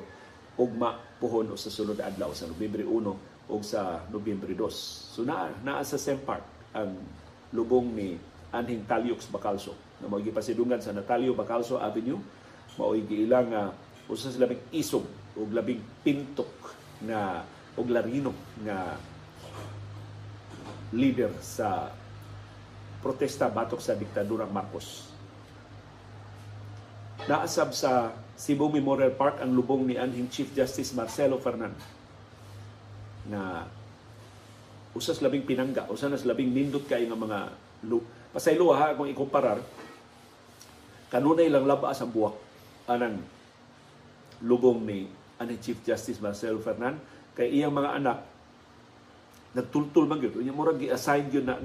Ugma 0.60 0.92
puhon 1.16 1.48
o 1.48 1.56
sa 1.56 1.72
sulod 1.72 1.96
adlaw 2.04 2.36
sa 2.36 2.44
Nobyembre 2.44 2.84
1 2.84 3.37
o 3.48 3.64
sa 3.64 4.04
Nobyembre 4.12 4.52
2. 4.52 4.68
So 5.16 5.24
naa, 5.24 5.48
naa 5.64 5.80
sa 5.82 5.96
Sempark 5.96 6.44
ang 6.76 6.92
lubong 7.52 7.88
ni 7.96 8.20
Anhing 8.52 8.84
Taliox 8.84 9.28
Bacalso 9.32 9.72
na 9.98 10.06
mao 10.06 10.20
gipasidungan 10.20 10.78
sa 10.80 10.94
Natalio 10.94 11.34
Bacalso 11.34 11.80
Avenue 11.80 12.20
mao'y 12.78 13.02
giilang 13.08 13.50
uh, 13.50 13.72
usa 14.08 14.30
sa 14.30 14.40
labing 14.40 14.62
isog 14.72 15.04
o 15.34 15.44
labing 15.48 15.82
pintok 16.04 16.76
na 17.02 17.42
og 17.78 17.88
larino 17.90 18.32
nga 18.62 18.94
leader 20.94 21.34
sa 21.42 21.92
protesta 23.02 23.50
batok 23.50 23.78
sa 23.78 23.94
diktadura 23.94 24.48
Marcos. 24.48 25.12
Naasab 27.28 27.76
sa 27.76 28.14
Cebu 28.38 28.70
Memorial 28.70 29.12
Park 29.12 29.42
ang 29.42 29.52
lubong 29.52 29.84
ni 29.84 29.98
Anhing 29.98 30.30
Chief 30.30 30.48
Justice 30.54 30.94
Marcelo 30.94 31.36
Fernandez 31.42 31.97
na 33.28 33.68
usas 34.96 35.20
labing 35.20 35.44
pinangga, 35.44 35.86
usas 35.92 36.24
labing 36.24 36.50
nindot 36.50 36.88
kay 36.88 37.04
nga 37.04 37.14
mga 37.14 37.38
lu 37.86 38.02
pasaylo 38.34 38.74
ha 38.74 38.96
kung 38.98 39.06
ikumparar 39.06 39.62
kanunay 41.08 41.46
lang 41.48 41.64
labas 41.64 42.02
ang 42.02 42.10
buwak 42.10 42.34
anang 42.90 43.22
lubong 44.42 44.82
ni 44.82 45.06
ani 45.38 45.56
Chief 45.62 45.78
Justice 45.86 46.18
Marcelo 46.18 46.58
Fernan 46.58 46.98
kay 47.36 47.52
iyang 47.54 47.72
mga 47.72 47.90
anak 48.02 48.18
nagtultul 49.54 50.04
man 50.04 50.20
gyud. 50.20 50.42
Unya 50.42 50.52
murag 50.52 50.82
gi-assign 50.82 51.32
gyud 51.32 51.46
na 51.46 51.56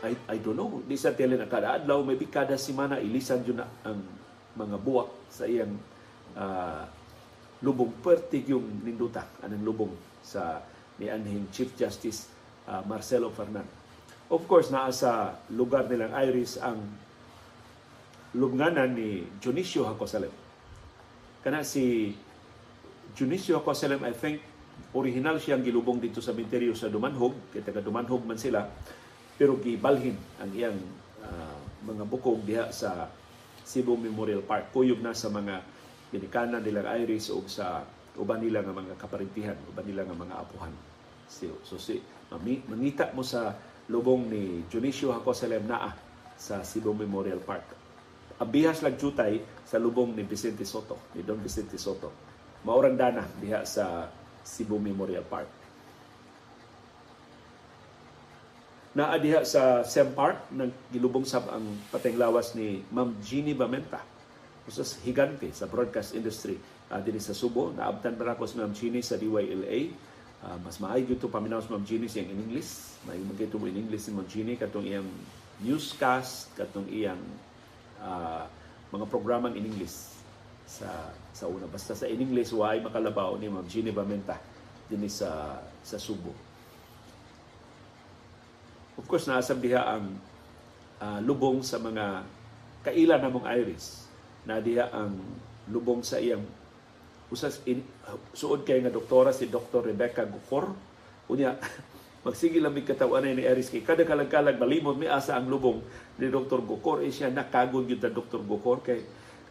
I, 0.00 0.16
I 0.32 0.40
don't 0.40 0.56
know 0.56 0.80
di 0.88 0.96
sa 0.96 1.12
tele 1.12 1.36
na 1.36 1.44
kada 1.44 1.76
adlaw 1.76 2.00
maybe 2.00 2.24
kada 2.24 2.56
semana 2.56 2.96
ilisan 2.96 3.44
gyud 3.44 3.60
na 3.60 3.68
ang 3.84 4.00
mga 4.56 4.80
buwak 4.80 5.28
sa 5.28 5.44
iyang 5.44 5.76
uh, 6.38 6.88
lubong. 7.60 7.92
Perti 8.00 8.48
yung 8.48 8.80
ninduta 8.80 9.28
anang 9.44 9.60
lubong 9.60 9.92
sa 10.20 10.62
ni 11.00 11.08
anhing 11.08 11.48
Chief 11.50 11.72
Justice 11.74 12.28
uh, 12.68 12.84
Marcelo 12.84 13.32
Fernan. 13.32 13.64
Of 14.30 14.46
course, 14.46 14.70
naa 14.70 14.94
sa 14.94 15.42
lugar 15.50 15.90
nilang 15.90 16.14
Iris 16.14 16.60
ang 16.60 16.78
lubnganan 18.36 18.94
ni 18.94 19.26
Junicio 19.42 19.82
Hacosalem. 19.88 20.30
Kana 21.42 21.66
si 21.66 22.14
Junicio 23.16 23.58
Hacosalem, 23.58 24.06
I 24.06 24.14
think, 24.14 24.38
original 24.94 25.42
siyang 25.42 25.66
gilubong 25.66 25.98
dito 25.98 26.22
sa 26.22 26.30
Minterio 26.30 26.78
sa 26.78 26.86
Dumanhog, 26.86 27.50
kaya 27.50 27.66
taga 27.66 27.82
Dumanhog 27.82 28.22
man 28.22 28.38
sila, 28.38 28.70
pero 29.34 29.58
gibalhin 29.58 30.14
ang 30.38 30.50
iyang 30.54 30.78
uh, 31.26 31.58
mga 31.90 32.04
bukog 32.06 32.44
diha 32.46 32.70
sa 32.70 33.10
Cebu 33.66 33.98
Memorial 33.98 34.46
Park. 34.46 34.70
Kuyog 34.70 35.02
na 35.02 35.10
sa 35.10 35.26
mga 35.26 35.62
ginikanan 36.14 36.62
nilang 36.62 36.86
Iris 37.02 37.30
o 37.34 37.42
sa 37.50 37.82
uban 38.18 38.42
nila 38.42 38.64
nga 38.64 38.74
mga 38.74 38.94
kaparintihan, 38.98 39.58
uban 39.70 39.86
nila 39.86 40.02
nga 40.06 40.16
mga 40.16 40.34
apuhan. 40.40 40.74
So, 41.30 41.62
so 41.62 41.78
si 41.78 42.02
mangita 42.30 43.14
mo 43.14 43.22
sa 43.22 43.54
lubong 43.90 44.26
ni 44.30 44.66
Junicio 44.70 45.14
Hacosalem 45.14 45.66
naa 45.66 45.94
sa 46.34 46.62
Cebu 46.62 46.94
Memorial 46.94 47.42
Park. 47.42 47.78
Abihas 48.40 48.80
lang 48.80 48.96
jutay 48.96 49.42
sa 49.66 49.76
lubong 49.76 50.16
ni 50.16 50.24
Vicente 50.24 50.64
Soto, 50.64 51.12
ni 51.12 51.20
Don 51.20 51.38
Vicente 51.38 51.76
Soto. 51.76 52.08
Maurang 52.64 52.96
dana 52.96 53.26
diha 53.36 53.62
sa 53.68 54.08
Cebu 54.40 54.80
Memorial 54.80 55.26
Park. 55.28 55.60
Naadiha 58.90 59.46
sa 59.46 59.86
SEM 59.86 60.18
Park, 60.18 60.50
gilubong 60.90 61.22
sab 61.22 61.46
ang 61.46 61.62
pateng 61.94 62.18
lawas 62.18 62.58
ni 62.58 62.82
Ma'am 62.90 63.14
Jeannie 63.22 63.54
Bamenta. 63.54 64.02
Usas 64.66 64.98
higante 65.06 65.46
sa 65.54 65.70
broadcast 65.70 66.18
industry 66.18 66.58
uh, 66.90 66.98
ah, 66.98 67.00
din 67.00 67.22
sa 67.22 67.32
Subo. 67.32 67.70
Naabtan 67.70 68.18
pa 68.18 68.34
ako 68.34 68.50
si 68.50 68.58
Ma'am 68.58 68.74
Jeannie 68.74 69.06
sa 69.06 69.14
DYLA. 69.14 69.94
Uh, 70.42 70.46
ah, 70.50 70.58
mas 70.58 70.82
maayo 70.82 71.06
ito 71.06 71.30
paminaw 71.30 71.62
sa 71.62 71.70
Ma'am 71.72 71.86
Jeannie 71.86 72.10
siyang 72.10 72.34
in 72.34 72.50
English. 72.50 72.98
May 73.06 73.22
magkito 73.22 73.56
in 73.62 73.78
English 73.78 74.10
si 74.10 74.10
Ma'am 74.10 74.26
Jeannie 74.26 74.58
katong 74.58 74.84
iyang 74.84 75.08
newscast, 75.62 76.50
katong 76.58 76.90
iyang 76.90 77.22
uh, 78.02 78.44
mga 78.90 79.06
programang 79.06 79.54
in 79.54 79.70
English 79.70 80.18
sa 80.66 80.90
sa 81.30 81.46
una. 81.46 81.70
Basta 81.70 81.94
sa 81.94 82.10
in 82.10 82.18
English, 82.18 82.50
why 82.50 82.82
makalabaw 82.82 83.38
ni 83.38 83.46
Ma'am 83.46 83.64
Jeannie 83.70 83.94
Bamenta 83.94 84.36
din 84.90 85.06
sa 85.06 85.62
sa 85.86 85.96
Subo. 85.96 86.34
Of 88.98 89.08
course, 89.08 89.30
naasab 89.30 89.62
diha 89.62 89.80
ang 89.80 90.12
uh, 91.00 91.20
lubong 91.24 91.64
sa 91.64 91.80
mga 91.80 92.26
kaila 92.84 93.16
namong 93.16 93.48
iris. 93.48 94.04
Na 94.44 94.60
diha 94.60 94.92
ang 94.92 95.16
lubong 95.70 96.04
sa 96.04 96.20
iyang 96.20 96.44
usas 97.30 97.62
in, 97.66 97.82
suod 98.34 98.66
kay 98.66 98.82
nga 98.82 98.92
doktora 98.92 99.30
si 99.30 99.46
Dr. 99.46 99.86
Rebecca 99.86 100.26
Gukor. 100.26 100.74
Unya, 101.30 101.54
magsige 102.26 102.60
lang 102.60 102.76
katawan 102.76 103.24
ni 103.24 103.48
Iris 103.48 103.72
kay 103.72 103.80
kada 103.80 104.04
kalag-kalag 104.04 104.60
malimot 104.60 104.92
mi 104.92 105.08
asa 105.08 105.40
ang 105.40 105.48
lubong 105.48 105.80
ni 106.20 106.28
Dr. 106.28 106.60
Gukor 106.60 107.00
eh 107.00 107.08
siya 107.08 107.32
nakagod 107.32 107.88
gyud 107.88 108.04
Dr. 108.04 108.44
Gukor 108.44 108.84
kay 108.84 109.00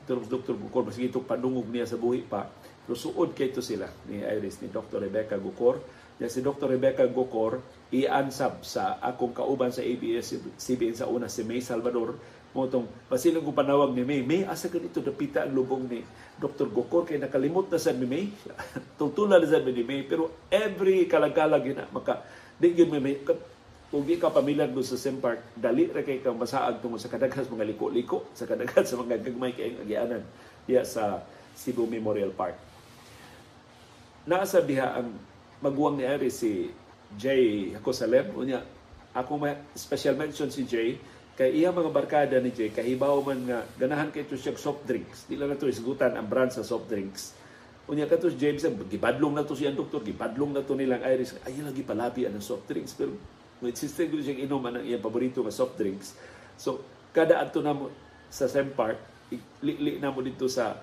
Dr. 0.06 0.54
Gukor 0.54 0.86
masige 0.86 1.10
ito 1.10 1.22
panungog 1.26 1.66
niya 1.66 1.90
sa 1.90 1.98
buhi 1.98 2.22
pa 2.22 2.46
pero 2.86 2.94
suod 2.94 3.34
kay 3.34 3.50
to 3.50 3.66
sila 3.66 3.90
ni 4.06 4.22
Iris 4.22 4.62
ni 4.62 4.70
Dr. 4.70 5.02
Rebecca 5.02 5.42
Gukor 5.42 5.82
na 6.22 6.30
si 6.30 6.46
Dr. 6.46 6.70
Rebecca 6.70 7.08
Gokor 7.10 7.64
iansab 7.90 8.62
sa 8.62 9.02
akong 9.02 9.34
kauban 9.34 9.74
sa 9.74 9.82
ABS-CBN 9.82 10.94
sa 10.94 11.08
una 11.08 11.32
si 11.32 11.42
May 11.48 11.64
Salvador 11.64 12.20
mo 12.50 12.66
itong 12.66 12.90
pasilong 13.06 13.46
ko 13.46 13.54
panawag 13.54 13.94
ni 13.94 14.02
May 14.02 14.22
May 14.26 14.42
asa 14.46 14.74
ka 14.74 14.82
dito 14.82 15.02
dapita 15.02 15.46
ang 15.46 15.54
lubong 15.54 15.86
ni 15.86 16.02
Dr. 16.40 16.72
Gokor 16.72 17.06
kay 17.06 17.22
nakalimot 17.22 17.70
na 17.70 17.78
sa 17.78 17.94
ni 17.94 18.10
May 18.10 18.26
tutula 19.00 19.38
na 19.38 19.46
sa 19.46 19.62
ni 19.62 19.86
May 19.86 20.02
pero 20.08 20.34
every 20.50 21.06
kalagalag 21.06 21.64
yun 21.66 21.82
maka 21.94 22.26
di 22.58 22.74
yun 22.74 22.90
May 22.90 23.22
kung 23.90 24.06
di 24.06 24.22
ka 24.22 24.30
pamilyar 24.30 24.70
do 24.70 24.86
sa 24.86 25.02
Sim 25.02 25.18
Park, 25.18 25.42
dali 25.58 25.90
ra 25.90 26.06
kay 26.06 26.22
kang 26.22 26.38
masaag 26.38 26.78
tungo 26.78 27.02
sa 27.02 27.10
kadaghas 27.10 27.50
mga 27.50 27.74
liko-liko, 27.74 28.30
sa 28.38 28.46
kadaghas 28.46 28.86
sa 28.94 29.02
mga 29.02 29.18
gagmay 29.18 29.58
kay 29.58 29.82
agianan 29.82 30.22
diya 30.70 30.86
sa 30.86 31.26
Cebu 31.58 31.90
Memorial 31.90 32.30
Park. 32.30 32.54
Naasa 34.30 34.62
diha 34.62 35.02
ang 35.02 35.10
maguwang 35.66 35.98
ni 35.98 36.06
Ari 36.06 36.30
si 36.30 36.70
Jay 37.18 37.74
Hakosalem. 37.74 38.30
Unya, 38.38 38.62
ako 39.18 39.42
may 39.42 39.58
special 39.74 40.14
mention 40.14 40.54
si 40.54 40.70
Jay 40.70 41.02
kay 41.40 41.64
iya 41.64 41.72
mga 41.72 41.88
barkada 41.96 42.36
ni 42.44 42.52
Jay 42.52 42.68
kahibaw 42.68 43.24
man 43.24 43.48
nga 43.48 43.64
ganahan 43.80 44.12
kay 44.12 44.28
siya 44.28 44.52
soft 44.60 44.84
drinks. 44.84 45.24
Di 45.32 45.40
lang 45.40 45.48
na 45.48 45.56
to 45.56 45.72
isgutan 45.72 46.20
ang 46.20 46.28
brand 46.28 46.52
sa 46.52 46.68
soft 46.68 46.92
drinks. 46.92 47.32
Unya 47.88 48.06
ka 48.06 48.20
to 48.20 48.28
si 48.28 48.38
James, 48.38 48.62
gibadlong 48.92 49.34
na 49.34 49.48
to 49.48 49.56
siyang 49.56 49.74
doktor, 49.74 50.04
gibadlong 50.04 50.52
na 50.52 50.62
to 50.62 50.76
nilang 50.76 51.02
Iris. 51.02 51.40
Ay, 51.42 51.58
lagi 51.64 51.82
palabi 51.82 52.28
ang 52.28 52.38
soft 52.44 52.68
drinks. 52.68 52.94
Pero 52.94 53.16
may 53.64 53.72
insiste 53.72 54.12
ko 54.12 54.20
siyang 54.20 54.46
inom 54.46 54.62
ang 54.62 54.84
iyang 54.84 55.02
paborito 55.02 55.42
nga 55.42 55.50
soft 55.50 55.80
drinks. 55.80 56.14
So, 56.54 56.86
kada 57.16 57.42
ato 57.42 57.64
na 57.64 57.74
mo 57.74 57.90
sa 58.30 58.46
Sem 58.46 58.70
Park, 58.76 59.02
li 59.64 59.98
na 59.98 60.14
mo 60.14 60.22
dito 60.22 60.46
sa 60.46 60.78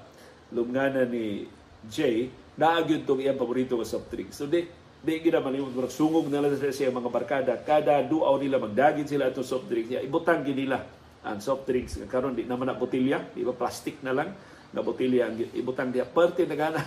lumngana 0.50 1.06
ni 1.06 1.46
Jay, 1.86 2.26
naagyod 2.58 3.06
tong 3.06 3.22
iyang 3.22 3.38
paborito 3.38 3.78
nga 3.78 3.86
soft 3.86 4.10
drink. 4.10 4.32
So 4.34 4.48
di 4.48 4.66
di 5.06 5.22
gina 5.22 5.38
malimot 5.38 5.70
murag 5.70 5.94
sungog 5.94 6.26
na 6.26 6.42
lang 6.42 6.58
siya 6.58 6.90
mga 6.90 7.06
barkada. 7.14 7.54
Kada 7.62 8.02
duaw 8.02 8.42
nila 8.42 8.58
magdagit 8.58 9.06
sila 9.06 9.30
atong 9.30 9.46
soft 9.46 9.70
drink 9.70 9.94
niya. 9.94 10.02
Ibutang 10.02 10.42
gid 10.42 10.58
nila 10.58 10.82
ang 11.22 11.38
soft 11.38 11.62
drinks. 11.62 12.02
Karon 12.10 12.34
di 12.34 12.42
naman 12.42 12.66
na 12.66 12.74
botelya 12.74 13.22
di 13.30 13.46
ba 13.46 13.54
plastic 13.54 14.02
na 14.02 14.10
lang 14.10 14.34
na 14.74 14.82
botelya 14.82 15.30
ang 15.30 15.38
ibutang 15.54 15.94
diha 15.94 16.02
parte 16.02 16.42
na 16.42 16.58
gana 16.58 16.82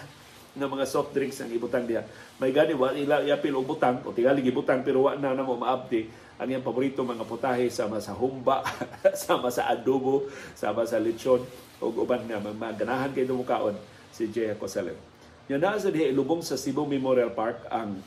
ng 0.52 0.68
mga 0.68 0.84
soft 0.84 1.16
drinks 1.16 1.40
ang 1.40 1.48
ibutang 1.48 1.88
diha 1.88 2.04
may 2.44 2.52
gani 2.52 2.76
wa 2.76 2.92
ila 2.92 3.24
iapil 3.24 3.56
og 3.56 3.66
butang 3.72 4.04
o 4.04 4.12
tingali 4.12 4.44
gibutang 4.44 4.84
pero 4.84 5.08
wa 5.08 5.16
na 5.16 5.32
namo 5.32 5.56
maabdi 5.56 6.12
ang 6.36 6.48
iyang 6.52 6.64
paborito 6.64 7.08
mga 7.08 7.24
putahe 7.24 7.72
sama 7.72 8.04
sa 8.04 8.12
humba 8.20 8.68
sama 9.16 9.48
sa 9.48 9.72
adobo 9.72 10.28
sama 10.60 10.84
sa 10.84 11.00
lechon. 11.00 11.40
Ug 11.80 12.04
uban 12.04 12.28
nga 12.28 12.44
maganahan 12.44 13.16
kay 13.16 13.24
dumukaon 13.24 13.80
si 14.12 14.28
Jay 14.28 14.52
Cosalem 14.60 15.09
Yan 15.50 15.66
na 15.66 15.82
sa 15.82 15.90
ilubong 15.90 16.46
sa 16.46 16.62
Cebu 16.62 16.86
Memorial 16.86 17.34
Park 17.34 17.66
ang 17.74 17.98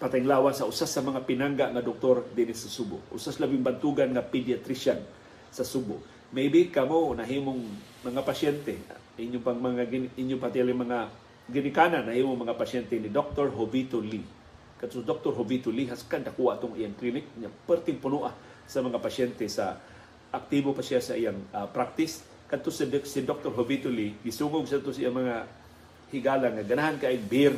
patenglawa 0.00 0.56
sa 0.56 0.64
usas 0.64 0.88
sa 0.88 1.04
mga 1.04 1.28
pinangga 1.28 1.68
nga 1.68 1.84
doktor 1.84 2.24
dinhi 2.32 2.56
sa 2.56 2.72
Subo. 2.72 3.04
Usas 3.12 3.36
labing 3.36 3.60
bantugan 3.60 4.08
nga 4.08 4.24
pediatrician 4.24 4.96
sa 5.52 5.68
Subo. 5.68 6.00
Maybe 6.32 6.72
kamo 6.72 7.12
nahimong 7.12 7.60
mga 8.08 8.24
pasyente, 8.24 8.72
inyong 9.20 9.44
pang 9.44 9.60
mga 9.60 9.84
inyong 10.16 10.40
pati 10.40 10.64
mga 10.64 10.98
ginikanan 11.52 12.08
na 12.08 12.16
imong 12.16 12.48
mga 12.48 12.56
pasyente 12.56 12.96
ni 12.96 13.12
Dr. 13.12 13.52
Jovito 13.52 14.00
Lee. 14.00 14.24
Kadto 14.80 15.04
Dr. 15.04 15.36
Jovito 15.36 15.68
Lee 15.68 15.92
has 15.92 16.08
kan 16.08 16.24
dakuha 16.24 16.56
atong 16.56 16.72
iyang 16.72 16.96
clinic 16.96 17.28
niya 17.36 17.52
perting 17.68 18.00
punoa 18.00 18.32
sa 18.64 18.80
mga 18.80 18.96
pasyente 18.96 19.44
sa 19.44 19.76
aktibo 20.32 20.72
pa 20.72 20.80
siya 20.80 21.04
sa 21.04 21.20
iyang 21.20 21.36
uh, 21.52 21.68
practice. 21.68 22.24
Kadto 22.48 22.72
si, 22.72 22.88
si 23.04 23.20
Dr. 23.28 23.52
Jovito 23.52 23.92
Lee, 23.92 24.16
gisungog 24.24 24.64
sa 24.64 24.80
to 24.80 24.88
siya 24.88 25.12
mga 25.12 25.59
higala 26.10 26.50
nga 26.50 26.66
ganahan 26.66 26.98
kay 26.98 27.16
beer. 27.18 27.54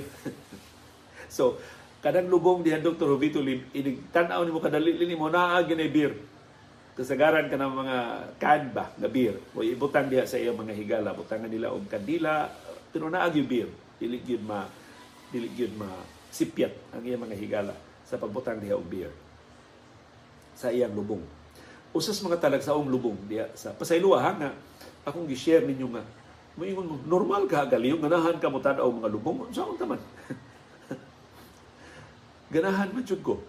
so, 1.36 1.56
kadang 2.04 2.28
lubong 2.28 2.60
diha 2.60 2.80
Dr. 2.80 3.08
Jovito 3.08 3.40
Lim, 3.40 3.64
inig 3.72 4.12
tanaw 4.12 4.44
nimo 4.44 4.60
kadali 4.60 4.96
mo 5.16 5.32
naa 5.32 5.60
ginay 5.64 5.88
beer. 5.88 6.12
Kasagaran 6.92 7.48
ka 7.48 7.56
ng 7.56 7.72
mga 7.72 7.96
can 8.36 8.62
ba 8.68 8.92
na 9.00 9.08
beer. 9.08 9.40
O 9.56 9.64
ibutang 9.64 10.12
diha 10.12 10.28
sa 10.28 10.36
iyong 10.36 10.60
mga 10.60 10.76
higala, 10.76 11.16
butangan 11.16 11.48
nila 11.48 11.72
og 11.72 11.88
kandila, 11.88 12.52
pero 12.92 13.08
naa 13.08 13.32
gyud 13.32 13.48
beer. 13.48 13.70
Dili 13.96 14.20
gyud 14.20 14.44
ma 14.44 14.68
dili 15.32 15.48
gyud 15.56 15.72
ma 15.80 15.88
sipyat 16.28 16.92
ang 16.92 17.00
iyang 17.00 17.24
mga 17.24 17.36
higala 17.40 17.72
sa 18.04 18.20
pagbutang 18.20 18.60
diha 18.60 18.76
og 18.76 18.84
beer 18.84 19.12
sa 20.52 20.68
iyang 20.68 20.92
lubong. 20.92 21.24
Usas 21.96 22.20
mga 22.20 22.40
talagsaong 22.40 22.88
lubong 22.88 23.16
diha 23.24 23.48
sa 23.56 23.72
pasayloa 23.72 24.18
ha 24.20 24.30
nga 24.36 24.50
akong 25.08 25.24
gi-share 25.24 25.64
ninyo 25.64 25.88
nga 25.96 26.04
Moingon 26.52 26.84
mo, 26.84 26.96
normal 27.08 27.48
ka, 27.48 27.64
galiw, 27.64 27.96
ganahan 27.96 28.36
ka 28.36 28.52
mo 28.52 28.60
tanaw 28.60 28.92
mga 28.92 29.08
lubong. 29.08 29.48
Saan 29.56 29.72
taman? 29.80 29.96
ganahan 32.54 32.92
man 32.92 33.04
ko. 33.24 33.40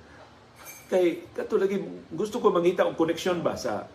Kay, 0.88 1.28
kato 1.36 1.60
lagi, 1.60 1.84
gusto 2.16 2.40
ko 2.40 2.48
mangita 2.48 2.88
ang 2.88 2.96
connection 2.96 3.44
ba 3.44 3.60
sa 3.60 3.92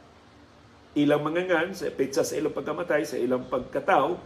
ilang 0.93 1.25
mga 1.25 1.49
ngan, 1.49 1.69
sa 1.73 1.89
pizza 1.89 2.21
sa 2.21 2.37
ilang 2.37 2.53
pagkamatay, 2.53 3.09
sa 3.09 3.17
ilang 3.17 3.49
pagkatao, 3.49 4.21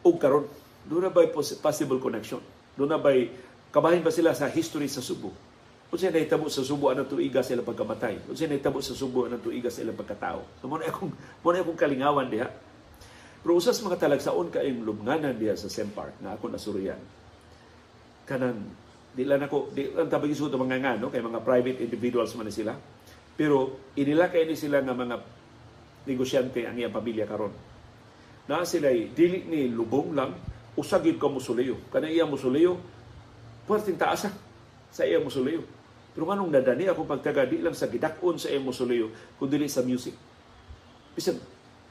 o 0.00 0.08
karon 0.16 0.48
doon 0.88 1.04
na 1.04 1.12
ba'y 1.12 1.28
possible 1.60 2.00
connection? 2.00 2.40
Doon 2.72 2.96
na 2.96 2.96
ba'y 2.96 3.28
kabahin 3.68 4.00
ba 4.00 4.08
sila 4.08 4.32
sa 4.32 4.48
history 4.48 4.88
sa 4.88 5.04
Subo? 5.04 5.28
Kung 5.92 5.98
siya 5.98 6.14
nahitabo 6.14 6.48
sa 6.48 6.64
Subo, 6.64 6.88
anong 6.88 7.10
tuiga 7.10 7.44
sa 7.44 7.52
ilang 7.52 7.68
pagkamatay? 7.68 8.24
Kung 8.24 8.38
siya 8.38 8.48
nahitabo 8.48 8.80
sa 8.80 8.96
Subo, 8.96 9.28
anong 9.28 9.44
tuiga 9.44 9.68
sa 9.68 9.84
ilang 9.84 9.98
pagkatao? 9.98 10.40
So, 10.62 10.70
muna 10.70 10.88
akong, 10.88 11.12
muna 11.44 11.60
akong 11.60 11.76
kalingawan 11.76 12.30
diha 12.32 12.48
pero 13.40 13.56
usas 13.56 13.80
mga 13.80 13.96
talagsaon 13.96 14.52
ka 14.52 14.60
yung 14.60 14.84
lumnganan 14.84 15.32
diya 15.40 15.56
sa 15.56 15.72
Sem 15.72 15.88
Park 15.88 16.20
na 16.20 16.36
ako 16.36 16.52
nasuriyan. 16.52 17.00
Kanang 18.28 18.60
di 19.10 19.26
lang 19.26 19.42
ako 19.42 19.72
di 19.74 19.90
lang 19.90 20.06
tabagi 20.06 20.36
suto 20.36 20.60
mga 20.60 20.78
nga 20.78 20.92
no 21.00 21.10
kay 21.10 21.24
mga 21.24 21.40
private 21.40 21.80
individuals 21.80 22.36
man 22.36 22.52
sila. 22.52 22.76
Pero 23.34 23.90
inila 23.96 24.28
kay 24.28 24.44
ni 24.44 24.54
sila 24.54 24.84
nga 24.84 24.92
mga 24.92 25.16
negosyante 26.04 26.68
ang 26.68 26.76
iyang 26.76 26.92
pamilya 26.92 27.24
karon. 27.24 27.52
Na 28.44 28.62
sila 28.68 28.92
dili 28.92 29.48
ni 29.48 29.72
lubong 29.72 30.12
lang 30.12 30.36
usagid 30.76 31.16
ka 31.16 31.26
musuleyo. 31.26 31.80
Kana 31.88 32.12
iya 32.12 32.28
musuleyo 32.28 32.76
puwerteng 33.64 33.96
taasa 33.96 34.28
sa 34.92 35.02
iya 35.08 35.16
musuleyo. 35.16 35.64
Pero 36.12 36.28
nganong 36.28 36.52
nadani 36.52 36.92
ako 36.92 37.08
pagtaga 37.08 37.48
di 37.48 37.64
lang 37.64 37.72
sa 37.72 37.88
gidakon 37.88 38.36
sa 38.36 38.52
iya 38.52 38.60
musuleyo 38.60 39.08
kundi 39.40 39.64
sa 39.64 39.80
music. 39.80 40.12
Bisan 41.16 41.40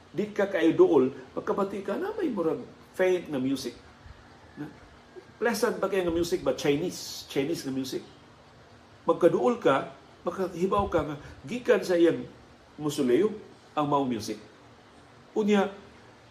di 0.10 0.34
ka 0.34 0.50
kay 0.50 0.74
duol, 0.74 1.14
pagkabati 1.38 1.86
ka 1.86 1.98
na 1.98 2.14
may 2.18 2.30
murag 2.34 2.62
faint 2.98 3.30
na 3.30 3.38
music. 3.38 3.78
Na? 4.58 4.66
Pleasant 5.38 5.78
ba 5.78 5.88
kaya 5.88 6.04
nga 6.04 6.14
music 6.14 6.42
ba? 6.42 6.58
Chinese. 6.58 7.30
Chinese 7.30 7.64
nga 7.64 7.74
music. 7.74 8.02
Magkaduol 9.06 9.62
ka, 9.62 9.94
makahibaw 10.26 10.86
ka 10.90 11.00
nga, 11.06 11.16
gikan 11.46 11.82
sa 11.86 11.96
iyang 11.96 12.26
musuleo 12.76 13.32
ang 13.78 13.86
mao 13.86 14.04
music. 14.04 14.42
Unya, 15.38 15.70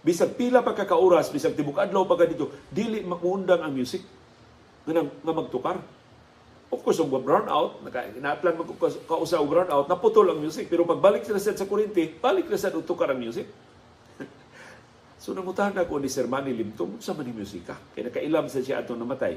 bisag 0.03 0.35
pila 0.35 0.61
pa 0.61 0.75
kakauras, 0.75 1.31
bisag 1.31 1.55
tibuk 1.55 1.79
adlaw 1.79 2.05
pa 2.05 2.19
dito, 2.27 2.51
dili 2.69 3.01
makuundang 3.07 3.62
ang 3.62 3.73
music 3.73 4.03
nga, 4.85 5.07
nga 5.07 5.35
magtukar. 5.35 5.79
Of 6.69 6.85
course, 6.85 7.01
ang 7.01 7.09
brown 7.09 7.49
out, 7.49 7.81
na-plan 8.21 8.61
mo 8.61 8.69
kausa 9.09 9.41
og 9.41 9.49
brown 9.49 9.73
out, 9.73 9.88
naputol 9.88 10.29
ang 10.29 10.37
music. 10.37 10.69
Pero 10.69 10.85
pagbalik 10.85 11.25
sila 11.25 11.41
sa 11.41 11.64
kurinti, 11.64 12.21
balik 12.21 12.45
na 12.53 12.61
sa 12.61 12.69
tukar 12.69 13.09
ang 13.09 13.21
music. 13.21 13.49
So 15.29 15.37
nangutan 15.37 15.77
ako 15.77 16.01
ni 16.01 16.09
Sir 16.09 16.25
Manny 16.25 16.57
Limtong 16.57 17.05
sa 17.05 17.12
mani 17.12 17.37
musika. 17.37 17.77
Kaya 17.93 18.09
nakailam 18.09 18.49
sa 18.49 18.64
siya 18.64 18.81
atong 18.81 18.97
namatay. 18.97 19.37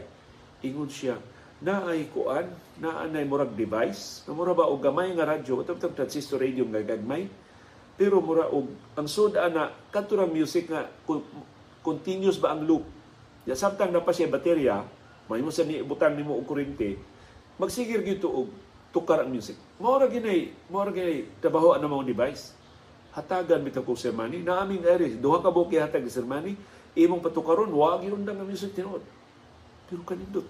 ingon 0.63 0.87
siya 0.87 1.19
na 1.59 1.83
ay 1.83 2.07
kuan 2.07 2.47
na 2.79 3.03
anay 3.03 3.27
murag 3.27 3.51
device. 3.59 4.23
Na 4.23 4.31
mura 4.31 4.55
ba 4.55 4.71
og 4.71 4.79
gamay 4.79 5.11
nga 5.11 5.27
radyo? 5.27 5.59
Ito 5.59 5.75
transistor 5.91 6.39
radio 6.39 6.63
nga 6.63 6.79
gagmay. 6.79 7.27
Pero 7.99 8.23
mura 8.23 8.47
og 8.47 8.71
ang 8.95 9.03
suda 9.03 9.51
na 9.51 9.67
kadto 9.91 10.15
music 10.31 10.71
nga 10.71 10.87
continuous 11.83 12.39
ba 12.39 12.55
ang 12.55 12.63
loop? 12.63 12.87
Ya 13.43 13.59
samtang 13.59 13.91
na 13.91 13.99
pa 13.99 14.15
siya 14.15 14.31
baterya 14.31 14.87
may 15.27 15.43
mo 15.43 15.51
sa 15.51 15.67
ni 15.67 15.83
butang 15.83 16.15
nimo 16.15 16.39
og 16.39 16.47
kuryente 16.47 16.95
magsigir 17.59 17.99
gyud 17.99 18.23
og 18.31 18.47
tukar 18.95 19.27
ang 19.27 19.31
music. 19.35 19.59
Mao 19.75 19.99
ra 19.99 20.07
ginay 20.07 20.55
mao 20.71 20.87
ra 20.87 20.95
ginay 20.95 21.27
trabaho 21.43 21.75
ana 21.75 21.91
mong 21.91 22.07
device 22.07 22.55
hatagan 23.11 23.63
bitaw 23.63 23.83
ko 23.83 23.95
sermani 23.95 24.39
na 24.39 24.63
aming 24.63 24.83
eri 24.87 25.19
duha 25.19 25.43
ka 25.43 25.51
buki 25.51 25.79
hatag 25.79 26.07
sermani 26.07 26.55
imong 26.95 27.23
patukaron 27.23 27.71
wa 27.71 27.99
gyud 27.99 28.23
ang 28.23 28.43
music 28.47 28.71
tinuod 28.75 29.03
pero 29.87 30.01
kanindot 30.07 30.47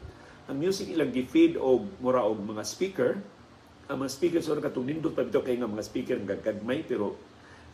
ang 0.52 0.58
music 0.60 0.92
ilang 0.92 1.16
gi-feed 1.16 1.56
og 1.56 1.88
mura 2.04 2.28
og 2.28 2.44
mga 2.44 2.64
speaker. 2.68 3.16
Ang 3.88 4.04
mga 4.04 4.12
speaker 4.12 4.42
so 4.44 4.52
katong 4.60 4.84
nindot 4.84 5.16
pa 5.16 5.24
bitaw 5.24 5.40
kay 5.40 5.56
nga 5.56 5.70
mga 5.70 5.86
speaker 5.88 6.18
nga 6.28 6.36
gagmay 6.36 6.84
pero 6.84 7.16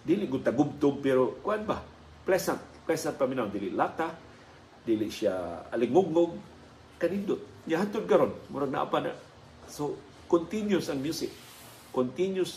dili 0.06 0.30
gud 0.30 0.46
tagubtob 0.46 1.02
pero 1.02 1.42
kuan 1.42 1.66
ba? 1.66 1.82
Pleasant 2.22 2.86
pleasant 2.86 3.18
paminaw 3.18 3.50
dili 3.50 3.74
lata 3.74 4.14
dili 4.86 5.10
siya 5.10 5.68
alingugngog 5.74 6.38
kanindot 7.02 7.66
nya 7.66 7.82
hantud 7.82 8.06
karon 8.06 8.30
murag 8.54 8.70
naa 8.70 8.86
pa 8.86 9.02
na. 9.02 9.18
So 9.66 9.98
continuous 10.30 10.94
ang 10.94 11.02
music. 11.02 11.34
Continuous 11.96 12.54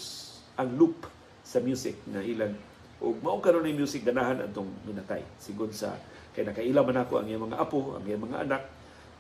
ang 0.61 0.75
loop 0.77 1.09
sa 1.51 1.59
music 1.59 1.99
na 2.07 2.23
ilang 2.23 2.55
ug 3.03 3.19
mao 3.19 3.43
karon 3.43 3.67
ni 3.67 3.75
music 3.75 4.07
ganahan 4.07 4.47
atong 4.47 4.71
minatay 4.87 5.27
sigon 5.43 5.75
sa 5.75 5.99
kay 6.31 6.47
nakaila 6.47 6.87
man 6.87 7.03
ako 7.03 7.19
ang 7.19 7.27
iyang 7.27 7.51
mga 7.51 7.59
apo 7.59 7.99
ang 7.99 8.05
iyang 8.07 8.23
mga 8.23 8.39
anak 8.47 8.63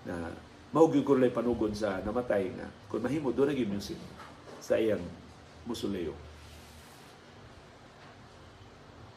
na 0.06 0.30
maugyod 0.70 1.02
ko 1.02 1.18
lang 1.18 1.34
panugon 1.34 1.74
sa 1.74 1.98
namatay 2.06 2.54
nga 2.54 2.70
kung 2.86 3.02
mahimo 3.02 3.34
doon 3.34 3.50
naging 3.50 3.74
music 3.74 3.98
sa 4.62 4.78
iyang 4.78 5.02
musuleo. 5.66 6.14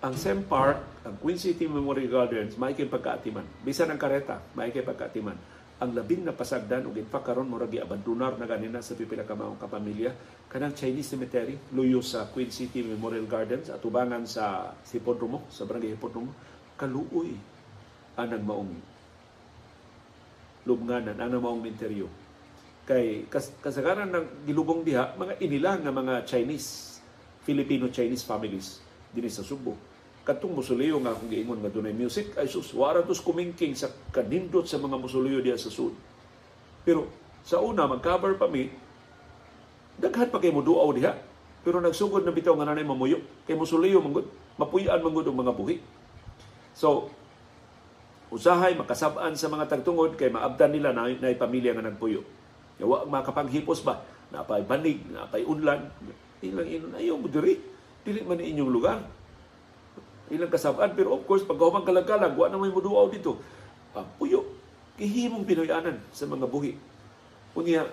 Ang 0.03 0.19
Sem 0.19 0.43
Park, 0.43 0.83
ang 1.07 1.15
Queen 1.15 1.39
City 1.39 1.63
Memorial 1.63 2.11
Gardens, 2.11 2.59
may 2.59 2.75
pagkaatiman. 2.75 3.47
Bisan 3.63 3.87
ang 3.87 3.95
kareta, 3.95 4.43
may 4.51 4.73
pagkaatiman. 4.73 5.37
Ang 5.83 5.99
labing 5.99 6.23
na 6.23 6.31
pasagdan 6.31 6.87
ug 6.87 6.95
infa 6.95 7.19
karon 7.19 7.51
mura 7.51 7.67
gi 7.67 7.83
abandonar 7.83 8.39
na 8.39 8.47
ganina 8.47 8.79
sa 8.79 8.95
pipila 8.95 9.27
ka 9.27 9.35
mga 9.35 9.59
kapamilya 9.59 10.15
kanang 10.47 10.71
Chinese 10.71 11.11
cemetery 11.11 11.59
luyo 11.75 11.99
sa 11.99 12.31
Queen 12.31 12.47
City 12.55 12.79
Memorial 12.87 13.27
Gardens 13.27 13.67
atubangan 13.67 14.23
sa 14.23 14.71
Hipodromo 14.87 15.43
sa 15.51 15.67
Barangay 15.67 15.99
Hipodromo 15.99 16.31
kaluoy 16.79 17.35
anang 18.15 18.47
maong 18.47 18.71
lubnganan 20.63 21.19
ana 21.19 21.35
maong 21.35 21.67
interior. 21.67 22.07
Kay 22.87 23.27
kas, 23.27 23.51
kasagaran 23.59 24.07
ng 24.07 24.47
gilubong 24.47 24.87
diha 24.87 25.19
mga 25.19 25.43
inilang 25.43 25.83
nga 25.83 25.91
mga 25.91 26.23
Chinese 26.23 26.99
Filipino 27.43 27.91
Chinese 27.91 28.23
families 28.23 28.79
dinhi 29.11 29.27
sa 29.27 29.43
Subo 29.43 29.75
katong 30.23 30.55
musuleo 30.55 30.99
nga 31.03 31.11
akong 31.11 31.27
giingon 31.27 31.59
nga 31.59 31.71
dunay 31.71 31.91
music 31.91 32.35
ay 32.39 32.47
sus 32.47 32.71
wara 32.71 33.03
tos 33.03 33.19
kumingking 33.19 33.75
sa 33.75 33.91
kanindot 34.15 34.63
sa 34.63 34.79
mga 34.79 34.95
musuleo 34.95 35.43
diha 35.43 35.59
sa 35.59 35.67
sud 35.67 35.91
pero 36.87 37.11
sa 37.43 37.59
una 37.59 37.83
mag-cover 37.87 38.39
pa 38.39 38.47
mi 38.47 38.71
daghan 39.99 40.31
pa 40.31 40.39
kay 40.39 40.51
mo 40.51 40.63
duaw 40.63 40.89
diha 40.95 41.11
pero 41.63 41.83
nagsugod 41.83 42.23
na 42.23 42.31
bitaw 42.31 42.55
nga 42.55 42.71
nanay 42.71 42.87
mamuyo 42.87 43.19
kay 43.43 43.55
musuleo 43.55 43.99
mangud 43.99 44.27
mapuy-an 44.55 45.03
mangud 45.03 45.27
ang 45.27 45.37
mga 45.37 45.53
buhi 45.55 45.83
so 46.71 47.11
usahay 48.33 48.73
makasab-an 48.73 49.37
sa 49.37 49.45
mga 49.45 49.69
tagtungod 49.69 50.17
kay 50.17 50.33
maabdan 50.33 50.73
nila 50.73 50.89
na, 50.89 51.05
na 51.05 51.29
pamilya 51.37 51.77
nga 51.77 51.85
nagpuyo. 51.85 52.25
Yawa 52.81 53.05
makapanghipos 53.05 53.85
ba? 53.85 54.01
Napay 54.33 54.65
banig, 54.65 55.05
napay 55.13 55.45
unlan. 55.45 55.85
Ilang 56.41 56.65
inon 56.65 56.97
ayaw 56.97 57.15
mo 57.21 57.29
diri. 57.29 57.61
Dili 58.01 58.25
man 58.25 58.41
inyong 58.41 58.71
lugar. 58.73 59.05
Ilang 60.31 60.51
kasab-an 60.51 60.95
pero 60.95 61.15
of 61.15 61.27
course 61.27 61.43
pag 61.43 61.59
humang 61.59 61.83
kalagkalag 61.83 62.35
wa 62.37 62.47
na 62.47 62.61
may 62.61 62.71
muduaw 62.71 63.09
dito. 63.11 63.39
Uh, 63.91 64.05
puyo 64.15 64.47
kihimong 64.95 65.43
Pinoyanan 65.43 65.97
sa 66.13 66.29
mga 66.29 66.45
buhi. 66.45 66.77
Unya 67.57 67.85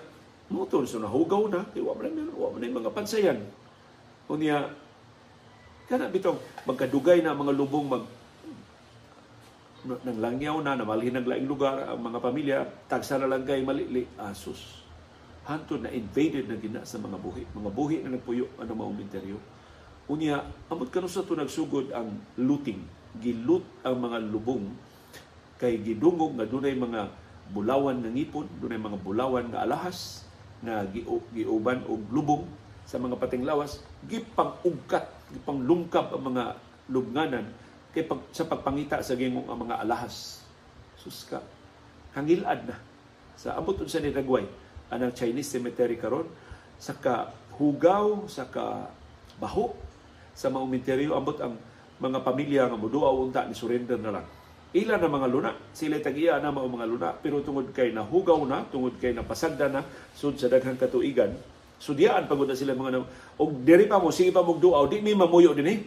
motor 0.51 0.83
so 0.85 0.99
nahugaw 0.99 1.47
na 1.47 1.65
kay 1.71 1.81
wa 1.81 1.95
man 1.97 2.29
wa 2.31 2.49
man 2.53 2.63
mga 2.63 2.91
pansayan. 2.93 3.39
Unya 4.31 4.71
kana 5.91 6.07
bitong 6.07 6.39
magkadugay 6.63 7.19
na 7.19 7.35
mga 7.35 7.51
lubong 7.51 7.87
mag 7.91 8.03
nang 9.81 10.21
langyaw 10.21 10.61
na, 10.61 10.77
namalhin 10.77 11.17
ng 11.17 11.25
laing 11.25 11.49
lugar 11.49 11.89
ang 11.89 11.97
mga 12.05 12.21
pamilya, 12.21 12.59
tagsa 12.85 13.17
na 13.17 13.25
lang 13.25 13.41
kay 13.41 13.65
malili, 13.65 14.05
asus. 14.21 14.85
Hanto 15.49 15.73
na 15.81 15.89
invaded 15.89 16.45
na 16.45 16.53
gina 16.61 16.85
sa 16.85 17.01
mga 17.01 17.17
buhi. 17.17 17.49
Mga 17.49 17.69
buhi 17.73 17.97
na 18.05 18.13
nagpuyo 18.13 18.45
ano 18.61 18.71
maong 18.77 19.01
interior. 19.01 19.41
Unya, 20.11 20.43
amot 20.67 20.91
kanu 20.91 21.07
sa 21.07 21.23
nagsugod 21.23 21.95
ang 21.95 22.11
looting. 22.35 22.83
Gilut 23.23 23.63
ang 23.79 23.95
mga 23.95 24.19
lubong 24.27 24.67
kay 25.55 25.79
gidungog 25.79 26.35
nga 26.35 26.43
dunay 26.43 26.75
mga 26.75 27.07
bulawan 27.55 28.03
nga 28.03 28.11
ngipon, 28.11 28.43
dunay 28.59 28.75
mga 28.75 28.99
bulawan 28.99 29.47
nga 29.47 29.63
alahas 29.63 30.27
nga 30.59 30.83
giuban 31.31 31.87
og 31.87 32.03
lubong 32.11 32.43
sa 32.83 32.99
mga 32.99 33.15
pating 33.23 33.47
lawas, 33.47 33.79
gipang 34.03 34.51
ugkat, 34.67 35.07
gipang 35.31 35.63
lungkab 35.63 36.11
ang 36.11 36.35
mga 36.35 36.43
lubnganan 36.91 37.47
kay 37.95 38.03
pag, 38.03 38.19
sa 38.35 38.43
pagpangita 38.43 38.99
sa 38.99 39.15
gingong 39.15 39.47
ang 39.47 39.63
mga 39.63 39.79
alahas. 39.79 40.43
Sus 40.99 41.23
ka, 41.23 41.39
hangilad 42.19 42.67
na. 42.67 42.75
Sa 43.39 43.55
ambot 43.55 43.79
sa 43.87 44.03
ni 44.03 44.11
Dagway, 44.11 44.43
anang 44.91 45.15
Chinese 45.15 45.55
cemetery 45.55 45.95
karon 45.95 46.27
sa 46.75 46.99
ka 46.99 47.31
hugaw, 47.55 48.27
sa 48.27 48.43
ka 48.43 48.91
baho, 49.39 49.71
sa 50.33 50.47
mga 50.49 50.63
uminteryo, 50.63 51.11
ambot 51.17 51.37
ang 51.39 51.57
mga 52.01 52.19
pamilya 52.25 52.61
nga 52.69 52.77
muduaw 52.77 53.13
unta 53.21 53.45
ni 53.45 53.53
surrender 53.53 53.99
na 54.01 54.19
lang. 54.19 54.25
Ila 54.71 54.95
na 54.95 55.11
mga 55.11 55.27
luna, 55.27 55.51
sila 55.75 55.99
tagiya 55.99 56.39
na 56.39 56.49
mga 56.49 56.69
mga 56.71 56.87
luna, 56.87 57.09
pero 57.19 57.43
tungod 57.43 57.75
kay 57.75 57.91
nahugaw 57.91 58.39
na, 58.47 58.63
tungod 58.71 58.95
kay 58.97 59.11
napasagda 59.11 59.67
na, 59.67 59.83
sud 60.15 60.39
sa 60.39 60.47
daghang 60.47 60.79
katuigan, 60.79 61.35
sudyaan 61.81 62.29
pagod 62.29 62.45
na 62.45 62.55
sila 62.55 62.77
mga 62.77 63.01
og 63.41 63.51
diri 63.65 63.89
pa 63.89 63.97
mo 63.97 64.13
sige 64.13 64.29
pa 64.29 64.45
mo 64.45 64.53
duaw 64.53 64.85
di 64.85 65.01
mi 65.01 65.17
mamuyo 65.17 65.57
dinhi 65.57 65.81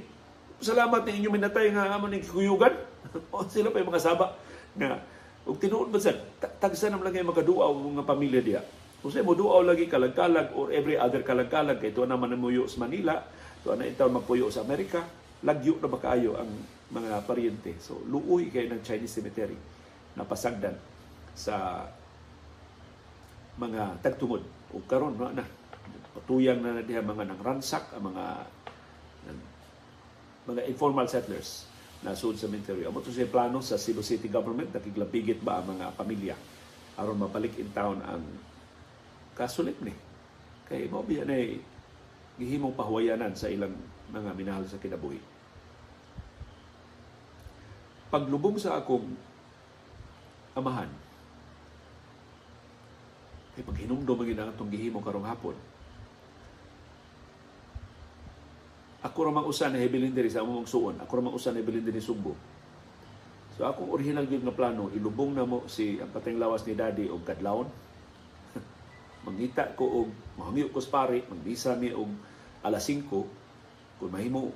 salamat 0.59 1.07
ni 1.07 1.23
inyo 1.23 1.31
minatay 1.31 1.71
nga 1.71 1.95
amon 1.95 2.11
ni 2.11 2.25
kuyugan. 2.25 2.75
o 3.35 3.47
sila 3.47 3.71
pa 3.71 3.79
yung 3.79 3.95
mga 3.95 4.03
saba 4.03 4.35
nga 4.75 4.99
ug 5.47 5.61
tinuod 5.61 5.95
ba 5.95 6.01
sad 6.03 6.19
tagsa 6.59 6.91
nam 6.91 7.05
lang 7.07 7.15
makaduaw 7.21 7.71
mga 7.71 8.03
pamilya 8.03 8.41
diha. 8.43 8.63
Kung 9.05 9.13
sa 9.13 9.21
mo 9.21 9.37
duaw 9.37 9.61
lagi 9.61 9.85
kalag-kalag 9.85 10.57
or 10.57 10.73
every 10.73 10.97
other 10.97 11.21
kalag-kalag 11.21 11.77
kay 11.77 11.93
tuwa 11.93 12.09
naman 12.09 12.41
muyo 12.41 12.65
sa 12.65 12.89
Manila, 12.89 13.21
tuwa 13.65 13.81
na 13.81 13.89
itaw 13.89 14.13
magpuyo 14.13 14.53
sa 14.53 14.61
Amerika, 14.61 15.01
lagyo 15.41 15.81
na 15.81 15.89
ba 15.89 15.97
kaayo 15.97 16.37
ang 16.37 16.53
mga 16.93 17.25
paryente. 17.25 17.73
So 17.81 17.97
luoy 18.05 18.53
kay 18.53 18.69
ng 18.69 18.85
Chinese 18.85 19.17
cemetery 19.17 19.57
na 20.15 20.29
pasagdan 20.29 20.77
sa 21.33 21.89
mga 23.57 24.05
tagtungod. 24.05 24.45
O 24.77 24.85
karon 24.85 25.17
na, 25.17 25.43
patuyang 26.13 26.61
na 26.61 26.85
diha 26.85 27.01
mga 27.01 27.25
nang 27.25 27.41
ransak 27.41 27.91
ang 27.97 28.13
mga 28.13 28.25
mga 30.45 30.63
informal 30.69 31.09
settlers 31.09 31.65
na 32.05 32.13
sud 32.13 32.37
sa 32.37 32.45
cemetery. 32.45 32.85
Amo 32.85 33.01
to 33.01 33.09
siya 33.09 33.27
plano 33.27 33.65
sa 33.65 33.81
Cebu 33.81 34.05
City 34.05 34.29
government 34.29 34.77
nakiglapigit 34.77 35.41
ba 35.41 35.65
ang 35.65 35.73
mga 35.73 35.97
pamilya 35.97 36.37
aron 36.95 37.19
mabalik 37.19 37.59
in 37.59 37.71
town 37.75 37.99
ang 38.07 38.23
kasulit 39.35 39.75
ni. 39.83 39.91
Kay 40.71 40.87
mo 40.87 41.03
biya 41.03 41.27
na 41.27 41.35
gihimong 42.41 42.75
pahuwayanan 42.75 43.33
sa 43.37 43.51
ilang 43.51 43.75
mga 44.11 44.31
minahal 44.35 44.65
sa 44.67 44.81
kinabuhi. 44.81 45.23
Paglubong 48.11 48.59
sa 48.59 48.79
akong 48.79 49.11
amahan, 50.55 50.91
kay 53.55 53.63
paghinumdum 53.67 54.19
ang 54.19 54.29
ginang 54.31 54.51
itong 54.55 54.71
gihimo 54.71 55.03
karong 55.03 55.27
hapon, 55.27 55.55
Ako 59.05 59.29
ra 59.29 59.31
mang 59.37 59.45
usa 59.45 59.69
na 59.69 59.77
hebilin 59.77 60.17
diri 60.17 60.33
sa 60.33 60.41
among 60.41 60.65
suon. 60.65 60.97
Ako 60.97 61.21
ra 61.21 61.23
mang 61.29 61.37
usa 61.37 61.53
na 61.53 61.61
hebilin 61.61 61.85
diri 61.85 62.01
Sugbo. 62.01 62.33
So 63.53 63.69
akong 63.69 63.93
original 63.93 64.25
gyud 64.25 64.43
nga 64.43 64.57
plano 64.57 64.89
ilubong 64.97 65.37
na 65.37 65.45
mo 65.45 65.69
si 65.69 66.01
ang 66.01 66.09
pateng 66.09 66.41
lawas 66.41 66.65
ni 66.65 66.73
Daddy 66.73 67.13
og 67.13 67.21
kadlawon. 67.23 67.69
Mangita 69.25 69.73
ko 69.73 70.05
og 70.05 70.09
mahangyo 70.37 70.69
ko 70.69 70.81
pare, 70.89 71.25
magbisa 71.27 71.75
mi 71.81 71.91
og 71.91 72.09
alas 72.65 72.85
5 72.89 73.09
kung 73.09 74.11
mahimo 74.13 74.53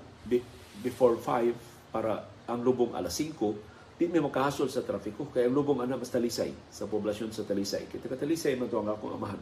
before 0.85 1.17
5 1.17 1.93
para 1.93 2.29
ang 2.49 2.61
lubong 2.61 2.93
alas 2.93 3.17
5 3.17 3.99
di 3.99 4.07
may 4.07 4.23
makahasol 4.23 4.71
sa 4.71 4.87
trafiko 4.87 5.27
kay 5.35 5.51
ang 5.51 5.57
lubong 5.57 5.83
ana 5.83 5.99
mas 5.99 6.13
talisay 6.13 6.55
sa 6.71 6.87
poblasyon 6.87 7.35
sa 7.35 7.43
Talisay. 7.43 7.91
Kita 7.91 8.07
ka 8.07 8.15
Talisay 8.15 8.55
man 8.55 8.71
ang 8.71 8.95
akong 8.95 9.19
amahan. 9.19 9.41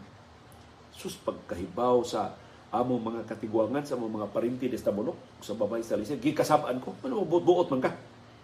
Sus 0.96 1.12
pagkahibaw 1.20 2.00
sa 2.08 2.32
amo 2.72 2.96
mga 2.96 3.28
katiguangan 3.28 3.84
sa 3.84 4.00
mga 4.00 4.32
parinti 4.32 4.72
des 4.72 4.80
tabunok 4.80 5.38
sa 5.44 5.52
babay 5.54 5.84
sa 5.84 5.94
lisod 5.94 6.18
gikasab-an 6.18 6.82
ko 6.82 6.98
ano 7.06 7.22
buot 7.22 7.68
man 7.70 7.80
ka 7.84 7.94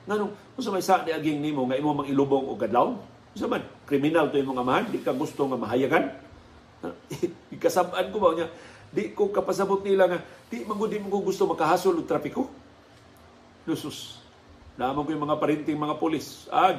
nganong 0.06 0.32
unsa 0.54 0.70
may 0.70 0.84
sa 0.84 1.02
ni 1.02 1.10
aging 1.10 1.42
nimo 1.42 1.66
nga 1.66 1.74
imo 1.74 1.90
mang 1.90 2.06
ilubong 2.06 2.46
og 2.46 2.60
kadlaw 2.60 2.92
unsa 3.34 3.50
man 3.50 3.64
kriminal 3.92 4.32
to 4.32 4.40
imong 4.40 4.56
amahan, 4.56 4.88
di 4.88 5.04
ka 5.04 5.12
gusto 5.12 5.44
nga 5.44 5.58
mahayagan. 5.60 6.08
Ikasabaan 7.54 8.10
ko 8.10 8.18
ba 8.18 8.34
niya, 8.34 8.48
di 8.90 9.14
ko 9.14 9.30
kapasabot 9.30 9.80
nila 9.86 10.10
nga, 10.10 10.18
di 10.50 10.66
magudi 10.66 10.98
mo 10.98 11.22
gusto 11.22 11.46
makahasol 11.46 12.02
og 12.02 12.08
trapiko. 12.08 12.50
Lusus. 13.64 14.18
Naamang 14.74 15.06
ko 15.06 15.10
yung 15.14 15.24
mga 15.28 15.38
parinting 15.38 15.78
mga 15.78 16.00
polis. 16.00 16.48
Ah, 16.50 16.74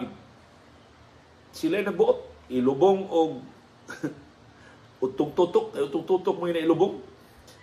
sila 1.54 1.80
nagbuot. 1.80 2.34
Ilubong 2.52 3.08
og 3.08 3.40
utong-tutok, 5.06 5.78
utong-tutok 5.90 6.36
mo 6.36 6.50
yung 6.52 6.60
ilubong. 6.60 6.94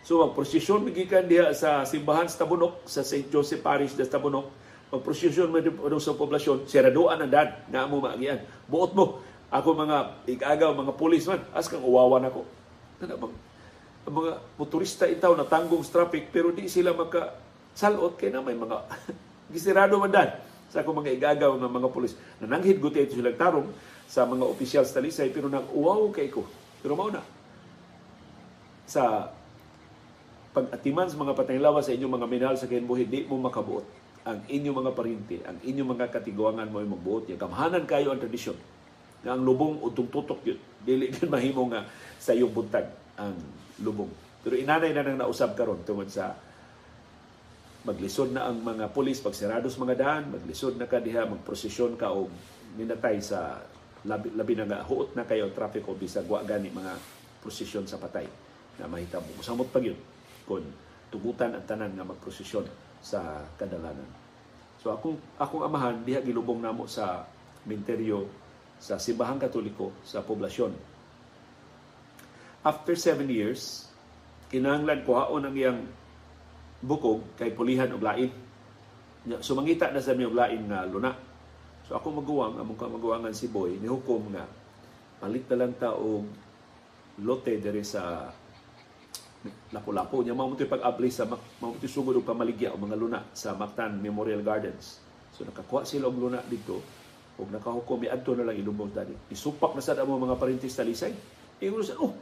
So 0.01 0.25
magprosesyon 0.25 0.87
magikan 0.87 1.29
diha 1.29 1.53
sa 1.53 1.85
simbahan 1.85 2.27
sa 2.27 2.43
Tabunok, 2.45 2.89
sa 2.89 3.05
St. 3.05 3.29
Joseph 3.29 3.61
Parish 3.61 3.95
sa 3.95 4.09
Tabunok. 4.09 4.49
Magprosesyon 4.91 5.53
mo 5.53 5.59
sa 6.03 6.19
poblasyon, 6.19 6.67
siraduan 6.67 7.21
ang 7.21 7.31
dad, 7.31 7.63
na 7.71 7.87
mo 7.87 8.03
maagian. 8.03 8.43
Buot 8.67 8.91
mo, 8.91 9.23
ako 9.51 9.69
mga 9.75 9.99
igagaw, 10.31 10.71
mga 10.73 10.95
pulis 10.95 11.27
man, 11.27 11.43
as 11.51 11.67
kang 11.67 11.83
uwawan 11.83 12.23
ako. 12.23 12.47
Ano 13.03 13.35
ang 14.01 14.15
mga 14.17 14.33
motorista 14.57 15.05
itaw 15.05 15.37
na 15.37 15.45
tanggong 15.45 15.85
traffic 15.85 16.33
pero 16.33 16.55
di 16.55 16.71
sila 16.71 16.97
maka 16.97 17.37
salot 17.77 18.17
kay 18.17 18.33
na 18.33 18.41
may 18.41 18.57
mga 18.57 18.81
gisirado 19.53 20.01
man 20.01 20.09
dan 20.09 20.41
sa 20.73 20.81
akong 20.81 21.03
mga 21.05 21.19
igagaw 21.19 21.53
ng 21.59 21.69
mga 21.69 21.89
pulis. 21.91 22.15
Nananghid 22.41 22.79
guti 22.81 23.05
ito 23.05 23.19
silang 23.19 23.37
tarong 23.37 23.69
sa 24.07 24.25
mga 24.25 24.47
opisyal 24.47 24.87
sa 24.87 25.03
Talisay 25.03 25.35
pero 25.35 25.51
nag-uwaw 25.51 26.15
kay 26.15 26.31
ko. 26.31 26.47
Pero 26.81 26.97
mao 26.97 27.11
na. 27.11 27.21
Sa 28.87 29.29
pag-atiman 30.51 31.11
sa 31.11 31.19
mga 31.19 31.37
pataylawas 31.37 31.87
sa 31.87 31.95
inyong 31.95 32.15
mga 32.19 32.27
minahal 32.27 32.57
sa 32.59 32.71
kinbuhi, 32.71 33.07
di 33.07 33.27
mo 33.27 33.39
makabuot 33.39 34.01
ang 34.21 34.45
inyong 34.47 34.77
mga 34.85 34.93
parinti, 34.93 35.37
ang 35.49 35.57
inyong 35.65 35.97
mga 35.97 36.13
katiguangan 36.13 36.69
mo 36.69 36.85
yung 36.85 36.93
magbuot. 36.93 37.33
Kamhanan 37.41 37.89
kayo 37.89 38.13
ang 38.13 38.21
tradisyon. 38.21 38.59
Nga 39.21 39.31
ang 39.37 39.43
lubong 39.45 39.81
utong 39.85 40.09
tutok 40.09 40.41
yun. 40.45 40.61
Dili 40.81 41.09
din 41.15 41.29
mahimo 41.29 41.69
nga 41.69 41.85
sa 42.17 42.33
iyong 42.33 42.53
buntag 42.53 42.89
ang 43.21 43.37
lubong. 43.85 44.09
Pero 44.41 44.57
inanay 44.57 44.97
na 44.97 45.05
nang 45.05 45.21
nausab 45.21 45.53
karon 45.53 45.85
tungod 45.85 46.09
sa 46.09 46.33
maglisod 47.85 48.33
na 48.37 48.49
ang 48.49 48.61
mga 48.61 48.93
pulis 48.93 49.21
pagsirados 49.25 49.81
mga 49.81 49.97
daan, 49.97 50.25
maglisod 50.33 50.77
na 50.77 50.85
ka 50.85 51.01
diha, 51.01 51.25
magprosesyon 51.25 51.97
ka 51.97 52.13
o 52.13 52.29
ninatay 52.77 53.21
sa 53.25 53.61
labi, 54.05 54.33
labi 54.33 54.53
na 54.57 54.69
nga 54.69 54.85
huot 54.85 55.17
na 55.17 55.25
kayo 55.25 55.49
traffic 55.53 55.85
o 55.89 55.97
bisag 55.97 56.29
wa 56.29 56.45
gani 56.45 56.69
mga 56.73 56.93
prosesyon 57.41 57.89
sa 57.89 57.97
patay 57.97 58.29
na 58.77 58.89
mahitabo. 58.89 59.33
Samot 59.41 59.73
pag 59.73 59.85
yun 59.85 59.97
kung 60.45 60.65
tugutan 61.09 61.57
ang 61.57 61.65
tanan 61.65 61.93
nga 61.97 62.05
magprosesyon 62.05 62.69
sa 63.01 63.45
kadalanan. 63.57 64.09
So 64.81 64.93
akong 64.93 65.21
akong 65.37 65.65
amahan 65.65 66.05
diha 66.05 66.25
gilubong 66.25 66.61
namo 66.61 66.89
sa 66.89 67.25
minteryo 67.69 68.29
sa 68.81 68.97
simbahang 68.97 69.37
katoliko 69.37 69.93
sa 70.01 70.25
poblasyon. 70.25 70.73
After 72.65 72.97
seven 72.97 73.29
years, 73.29 73.89
kinahanglan 74.49 75.05
kuhaon 75.05 75.45
ang 75.45 75.55
iyang 75.55 75.81
bukog 76.81 77.37
kay 77.37 77.53
pulihan 77.53 77.93
og 77.93 78.01
lain. 78.01 78.33
Sumangita 79.45 79.93
na 79.93 80.01
sa 80.01 80.17
miyong 80.17 80.33
lain 80.33 80.65
nga 80.65 80.89
luna. 80.89 81.13
So 81.85 81.97
ako 81.97 82.25
maguwang, 82.25 82.57
among 82.57 82.81
maguwangan 82.81 83.37
si 83.37 83.53
Boy, 83.53 83.77
ni 83.77 83.85
hukom 83.85 84.33
nga 84.33 84.49
palit 85.21 85.45
na 85.53 85.57
lang 85.61 85.77
ta 85.77 85.93
og 85.93 86.25
lote 87.21 87.61
dere 87.61 87.85
sa 87.85 88.33
lapo-lapo 89.73 90.21
niya 90.21 90.37
mao 90.37 90.53
pag-apply 90.53 91.11
sa 91.13 91.29
mao 91.29 91.77
sugod 91.85 92.17
og 92.17 92.25
pamaligya 92.25 92.73
o 92.73 92.81
mga 92.81 92.97
luna 92.97 93.21
sa 93.37 93.53
Mactan 93.53 94.01
Memorial 94.01 94.41
Gardens. 94.41 95.01
So 95.37 95.45
nakakuha 95.45 95.85
sila 95.85 96.09
og 96.09 96.17
luna 96.17 96.41
dito 96.45 97.00
ug 97.41 97.49
nakahukom 97.49 98.05
adto 98.05 98.37
na 98.37 98.45
lang 98.45 98.61
ilubong 98.61 98.93
tani. 98.93 99.17
Isupak 99.33 99.73
na 99.73 99.81
sad 99.81 99.99
ang 99.99 100.21
mga 100.21 100.37
parintis 100.37 100.77
talisay. 100.77 101.17
Ingon 101.65 101.85
sa 101.85 101.97
oh, 101.97 102.13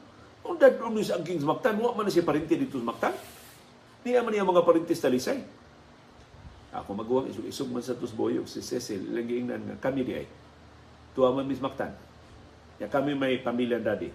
ang 0.46 0.56
dad 0.56 0.78
sa 1.04 1.18
aging 1.18 1.44
Mactan, 1.44 1.76
wa 1.76 1.92
man 1.92 2.06
na 2.06 2.12
siya 2.14 2.24
parinti 2.24 2.54
dito 2.56 2.78
sa 2.78 2.86
Mactan. 2.86 3.14
Di 4.00 4.14
man 4.16 4.30
niya 4.30 4.46
mga 4.46 4.64
parintis 4.64 5.02
talisay. 5.02 5.42
Ako 6.72 6.94
maguwang 6.94 7.28
isug-isug 7.28 7.68
man 7.72 7.82
sa 7.82 7.96
Tusboyog 7.96 8.44
si 8.46 8.60
Cecil, 8.60 9.12
lang 9.12 9.24
giingnan 9.24 9.62
nga 9.66 9.76
kami 9.88 10.04
di 10.04 10.14
ay. 10.14 10.26
Tuwa 11.12 11.36
man 11.36 11.48
Miss 11.48 11.60
Mactan. 11.60 11.92
Ya 12.78 12.86
kami 12.86 13.12
may 13.18 13.42
pamilya 13.42 13.82
daddy. 13.82 14.12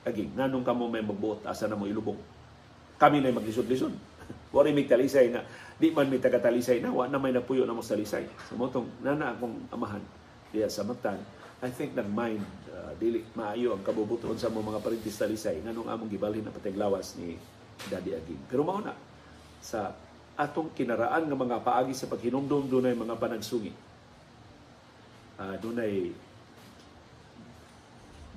Aging, 0.00 0.32
nanong 0.32 0.64
kamo 0.64 0.88
may 0.88 1.04
magbuot, 1.04 1.44
asa 1.44 1.68
na 1.68 1.76
mo 1.76 1.84
ilubong. 1.84 2.16
Kami 2.96 3.20
na 3.20 3.36
maglisod-lisod. 3.36 3.92
Wari 4.54 4.72
may 4.72 4.88
talisay 4.88 5.28
na, 5.28 5.44
di 5.76 5.92
man 5.92 6.08
may 6.08 6.16
taga-talisay 6.16 6.80
na, 6.80 6.88
wa 6.88 7.04
na 7.04 7.20
may 7.20 7.36
napuyo 7.36 7.68
na 7.68 7.76
mo 7.76 7.84
sa 7.84 7.92
talisay. 7.92 8.24
Sa 8.48 8.56
motong, 8.56 8.88
nana 9.04 9.36
akong 9.36 9.60
amahan, 9.68 10.00
diya 10.50 10.66
sa 10.70 10.82
Mactan, 10.82 11.18
I 11.60 11.70
think 11.70 11.92
nag-mind, 11.92 12.42
uh, 12.72 12.92
dili 12.96 13.20
maayo 13.36 13.76
ang 13.76 13.84
kabubuton 13.84 14.34
sa 14.40 14.48
mga 14.48 14.80
parintis 14.80 15.20
talisay, 15.20 15.60
nganong 15.60 15.88
among 15.92 16.08
gibalhin 16.08 16.42
na 16.42 16.54
patiglawas 16.54 17.14
ni 17.20 17.36
Daddy 17.88 18.16
Aging. 18.16 18.42
Pero 18.48 18.64
mao 18.64 18.80
na, 18.80 18.96
sa 19.60 19.92
atong 20.40 20.72
kinaraan 20.72 21.28
ng 21.28 21.36
mga 21.36 21.60
paagi 21.60 21.92
sa 21.92 22.08
paghinumdum 22.08 22.64
dunay 22.64 22.96
mga 22.96 23.20
panagsungi. 23.20 23.72
Uh, 25.36 25.56
dunay 25.60 26.12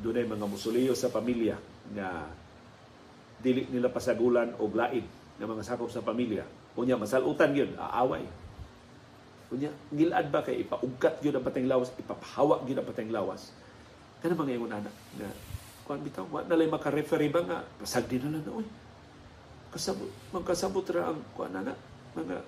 dunay 0.03 0.27
mga 0.27 0.43
musuliyo 0.43 0.91
sa 0.99 1.07
pamilya 1.07 1.55
nga 1.95 2.27
dili 3.39 3.67
nila 3.71 3.87
pasagulan 3.87 4.51
og 4.59 4.75
lain 4.75 5.03
ng 5.39 5.47
mga 5.47 5.63
sakop 5.63 5.87
sa 5.87 6.03
pamilya. 6.03 6.43
Unya 6.75 6.99
masalutan 6.99 7.55
gyud, 7.55 7.71
aaway. 7.79 8.23
Unya 9.53 9.69
gilad 9.93 10.33
ba 10.33 10.41
kay 10.41 10.65
ipaugkat 10.65 11.21
gyud 11.21 11.37
ang 11.37 11.45
pateng 11.45 11.69
lawas, 11.69 11.93
ipapahawa 11.93 12.65
gyud 12.65 12.81
ang 12.81 12.89
pateng 12.89 13.13
lawas. 13.13 13.53
Kana 14.17 14.33
mga 14.33 14.57
ingon 14.57 14.73
ana 14.73 14.89
nga 14.89 15.29
kuan 15.83 15.99
bitaw 15.99 16.25
wa 16.31 16.41
na 16.47 16.55
lay 16.55 16.71
maka-referee 16.71 17.29
ba 17.29 17.43
nga 17.43 17.57
pasagdi 17.77 18.17
na 18.17 18.33
lang 18.33 18.41
na 18.41 18.57
oy. 18.57 18.65
Kasabot 19.69 20.09
magkasabot 20.33 20.85
ra 20.89 21.13
ang 21.13 21.21
kuan 21.37 21.53
na 21.53 21.75
mga 22.17 22.41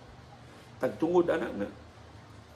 tagtungod 0.82 1.30
ana 1.30 1.46
nga. 1.46 1.70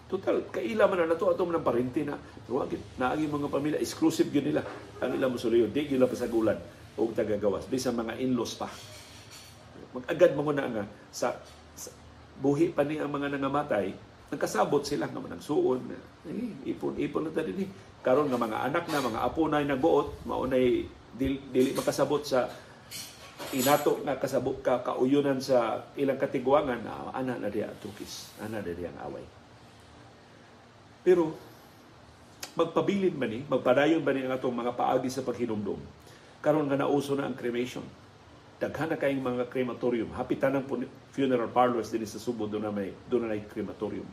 Total 0.09 0.41
kaila 0.49 0.89
man 0.89 1.05
na 1.05 1.13
to 1.13 1.29
ato 1.29 1.45
man 1.45 1.61
parente 1.61 2.01
na. 2.01 2.17
Wa 2.49 2.65
gid 2.65 2.81
naagi 2.97 3.29
mga 3.29 3.53
pamilya 3.53 3.77
exclusive 3.77 4.33
gyud 4.33 4.49
nila. 4.49 4.65
Ang 4.97 5.13
ilang 5.13 5.37
musuliyo 5.37 5.69
di 5.69 5.85
gyud 5.85 6.09
pasagulan 6.09 6.57
og 6.97 7.13
tagagawas. 7.13 7.69
Bisan 7.69 7.93
mga 7.93 8.17
in-laws 8.17 8.57
pa. 8.57 8.65
Magagad 9.93 10.33
mo 10.33 10.49
na 10.49 10.65
nga 10.65 10.83
sa, 11.13 11.37
sa 11.77 11.93
buhi 12.41 12.73
pa 12.73 12.81
ni 12.81 12.97
ang 12.97 13.13
mga 13.13 13.37
nangamatay 13.37 14.08
nagkasabot 14.29 14.85
sila 14.85 15.09
nga 15.09 15.19
nagsuon 15.19 15.81
eh, 15.89 16.69
ipon-ipon 16.69 17.29
na 17.29 17.31
tadi 17.33 17.51
ni. 17.53 17.65
Karon 17.99 18.29
nga 18.29 18.39
mga 18.39 18.71
anak 18.71 18.85
na 18.87 19.03
mga 19.03 19.19
apo 19.25 19.49
na 19.49 19.59
nagbuot 19.59 20.23
mao 20.29 20.47
nay 20.47 20.87
dili, 21.17 21.41
dili 21.51 21.75
makasabot 21.75 22.23
sa 22.23 22.47
inato 23.51 23.99
nga 24.05 24.15
kasabot 24.21 24.61
ka 24.61 24.85
kauyunan 24.85 25.41
sa 25.41 25.83
ilang 25.97 26.21
katiguangan 26.21 26.79
na 26.79 27.11
ana 27.11 27.35
na 27.41 27.49
diya 27.49 27.73
tukis. 27.81 28.31
Ana 28.39 28.61
na 28.61 28.71
diya 28.71 28.93
away. 29.03 29.25
Pero 31.03 31.33
magpabilin 32.53 33.17
ba 33.17 33.25
ni 33.25 33.43
magpadayon 33.49 34.05
ba 34.05 34.13
ni 34.13 34.23
ang 34.23 34.35
atong 34.37 34.53
mga 34.53 34.77
paagi 34.77 35.09
sa 35.09 35.25
paghinumdum? 35.25 35.81
Karon 36.39 36.69
nga 36.71 36.79
nauso 36.79 37.17
na 37.17 37.27
ang 37.27 37.35
cremation 37.35 37.83
daghan 38.59 38.91
na 38.91 38.99
kayong 38.99 39.23
mga 39.23 39.43
crematorium 39.47 40.11
hapitan 40.19 40.59
ang 40.59 40.67
funeral 41.15 41.47
parlors 41.49 41.89
din 41.89 42.03
sa 42.03 42.19
Subo. 42.19 42.45
Doon 42.45 42.67
na 42.67 42.71
may 42.75 42.91
doon 43.07 43.31
na 43.31 43.39
crematorium 43.47 44.05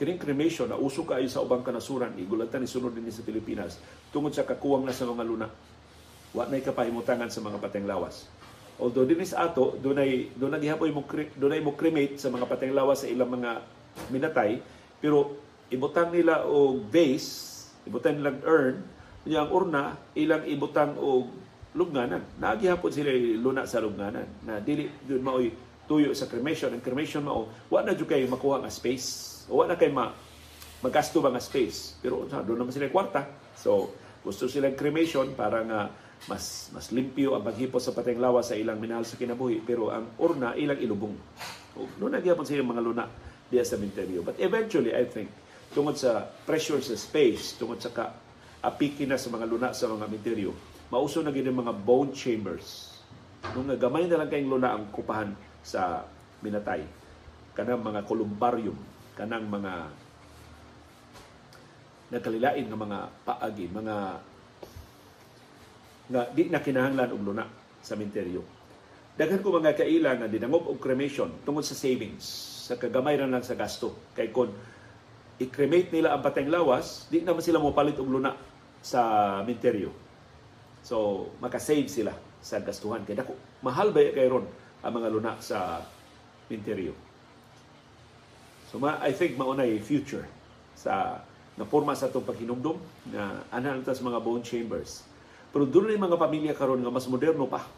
kining 0.00 0.16
cremation 0.16 0.64
na 0.64 0.80
uso 0.80 1.04
kaayo 1.04 1.28
sa 1.28 1.44
ubang 1.44 1.60
kanasuran. 1.60 2.16
Igulatan 2.16 2.64
ni 2.64 2.68
sunod 2.72 2.96
din 2.96 3.04
sa 3.12 3.20
Pilipinas. 3.20 3.76
Tungod 4.08 4.32
sa 4.32 4.48
kakuwang 4.48 4.88
na 4.88 4.96
sa 4.96 5.04
mga 5.04 5.28
luna 5.28 5.52
wa 6.32 6.48
nay 6.48 6.64
kapahimutangan 6.64 7.28
sa 7.28 7.44
mga 7.44 7.60
pateng 7.60 7.84
lawas. 7.84 8.24
Although 8.80 9.04
dinis 9.04 9.36
ato 9.36 9.76
dunay 9.76 10.32
dunay 10.32 10.56
gihapoy 10.56 10.88
mo 10.88 11.04
dunay 11.36 11.60
mo 11.60 11.76
cremate 11.76 12.16
sa 12.16 12.32
mga 12.32 12.48
pateng 12.48 12.72
lawas 12.72 13.04
sa 13.04 13.12
ilang 13.12 13.28
mga 13.28 13.60
minatay. 14.08 14.64
Pero 15.04 15.36
ibutang 15.68 16.08
nila 16.08 16.48
og 16.48 16.88
vase, 16.88 17.68
ibutang 17.84 18.16
nilang 18.16 18.40
urn, 18.40 18.80
yang 19.28 19.52
urna 19.52 20.00
ilang 20.16 20.48
ibutang 20.48 20.96
og 20.96 21.28
lugnanan. 21.74 22.22
Nagihapon 22.38 22.90
sila 22.90 23.10
luna 23.14 23.62
sa 23.66 23.78
lugnanan 23.78 24.26
na 24.42 24.58
dili 24.58 24.90
dun 25.06 25.22
maoy 25.22 25.50
tuyo 25.86 26.14
sa 26.14 26.26
cremation. 26.26 26.70
Ang 26.74 26.82
cremation 26.82 27.22
mao 27.22 27.50
wa 27.70 27.80
na 27.82 27.94
jud 27.94 28.10
kay 28.10 28.26
makuha 28.26 28.62
nga 28.62 28.70
space. 28.72 29.42
O 29.50 29.62
wa 29.62 29.70
na 29.70 29.78
kay 29.78 29.90
ma 29.90 30.10
magasto 30.82 31.22
ba 31.22 31.30
nga 31.30 31.42
space. 31.42 31.98
Pero 32.02 32.26
sa 32.26 32.42
doon 32.42 32.66
naman 32.66 32.74
sila 32.74 32.90
kwarta. 32.90 33.26
So 33.54 33.94
gusto 34.20 34.46
silang 34.46 34.76
cremation 34.76 35.32
para 35.32 35.64
nga 35.64 35.80
mas 36.28 36.68
mas 36.76 36.92
limpyo 36.92 37.32
ang 37.32 37.44
paghipos 37.46 37.88
sa 37.88 37.96
pateng 37.96 38.20
lawas 38.20 38.52
sa 38.52 38.58
ilang 38.58 38.76
minahal 38.76 39.08
sa 39.08 39.16
kinabuhi 39.16 39.64
pero 39.64 39.88
ang 39.88 40.12
urna 40.20 40.52
ilang 40.52 40.76
ilubong 40.76 41.16
no 41.96 42.04
nagyapon 42.12 42.44
sa 42.44 42.60
mga 42.60 42.84
luna 42.84 43.08
diya 43.48 43.64
sa 43.64 43.80
cemetery 43.80 44.20
but 44.20 44.36
eventually 44.36 44.92
I 44.92 45.08
think 45.08 45.32
tungod 45.72 45.96
sa 45.96 46.28
pressure 46.44 46.84
sa 46.84 46.92
space 46.92 47.56
tungod 47.56 47.80
sa 47.80 47.88
ka 47.88 48.12
apiki 48.60 49.08
na 49.08 49.16
sa 49.16 49.32
mga 49.32 49.48
luna 49.48 49.68
sa 49.72 49.88
mga 49.88 50.12
cemetery 50.12 50.44
mauso 50.90 51.22
na 51.22 51.30
gid 51.30 51.46
mga 51.46 51.74
bone 51.86 52.12
chambers 52.12 52.98
nung 53.56 53.70
gamay 53.78 54.04
na 54.04 54.20
lang 54.20 54.28
kayong 54.28 54.52
luna 54.52 54.76
ang 54.76 54.92
kupahan 54.92 55.32
sa 55.64 56.04
minatay 56.44 56.84
kanang 57.56 57.80
mga 57.80 58.04
columbarium 58.04 58.76
kanang 59.16 59.48
mga 59.48 59.72
nagkalilain 62.10 62.66
nga 62.66 62.78
mga 62.78 62.98
paagi, 63.22 63.66
mga 63.70 63.96
nga 66.10 66.22
di 66.34 66.50
na 66.50 66.58
kinahanglan 66.58 67.14
og 67.14 67.22
luna 67.22 67.44
sa 67.78 67.94
minteryo. 67.94 68.42
Daghan 69.14 69.38
ko 69.38 69.54
mga 69.54 69.78
kaila 69.78 70.18
nga 70.18 70.26
dinangob 70.26 70.66
og 70.66 70.82
cremation 70.82 71.30
tungod 71.46 71.62
sa 71.62 71.78
savings, 71.78 72.26
sa 72.66 72.74
kagamay 72.74 73.14
ra 73.14 73.30
lang 73.30 73.46
sa 73.46 73.54
gasto. 73.54 74.10
Kay 74.18 74.34
kon 74.34 74.50
i-cremate 75.40 75.94
nila 75.94 76.18
ang 76.18 76.20
pateng 76.20 76.50
lawas, 76.50 77.06
di 77.08 77.22
naman 77.22 77.40
sila 77.40 77.62
mo 77.62 77.70
palit 77.70 77.96
og 77.96 78.10
luna 78.10 78.34
sa 78.82 79.40
minteryo. 79.46 80.09
So, 80.80 81.28
makasave 81.38 81.88
sila 81.88 82.16
sa 82.40 82.60
gastuhan. 82.60 83.04
Kaya 83.04 83.20
dako, 83.24 83.36
mahal 83.60 83.92
ba 83.92 84.00
kay 84.00 84.28
ron 84.28 84.48
ang 84.80 84.92
mga 84.96 85.08
luna 85.12 85.32
sa 85.44 85.84
minteryo. 86.48 86.96
So, 88.72 88.80
ma, 88.80 88.96
I 89.04 89.12
think 89.12 89.36
maunay 89.36 89.76
future 89.82 90.24
sa 90.78 91.20
na 91.60 91.68
forma 91.68 91.92
sa 91.92 92.08
itong 92.08 92.24
paghinumdum 92.24 92.80
na 93.12 93.44
anan 93.52 93.84
sa 93.84 93.92
mga 94.00 94.22
bone 94.24 94.40
chambers. 94.40 95.04
Pero 95.52 95.68
doon 95.68 95.92
na 95.92 96.08
mga 96.08 96.16
pamilya 96.16 96.52
karon 96.56 96.80
nga 96.80 96.88
mas 96.88 97.04
moderno 97.04 97.44
pa. 97.44 97.68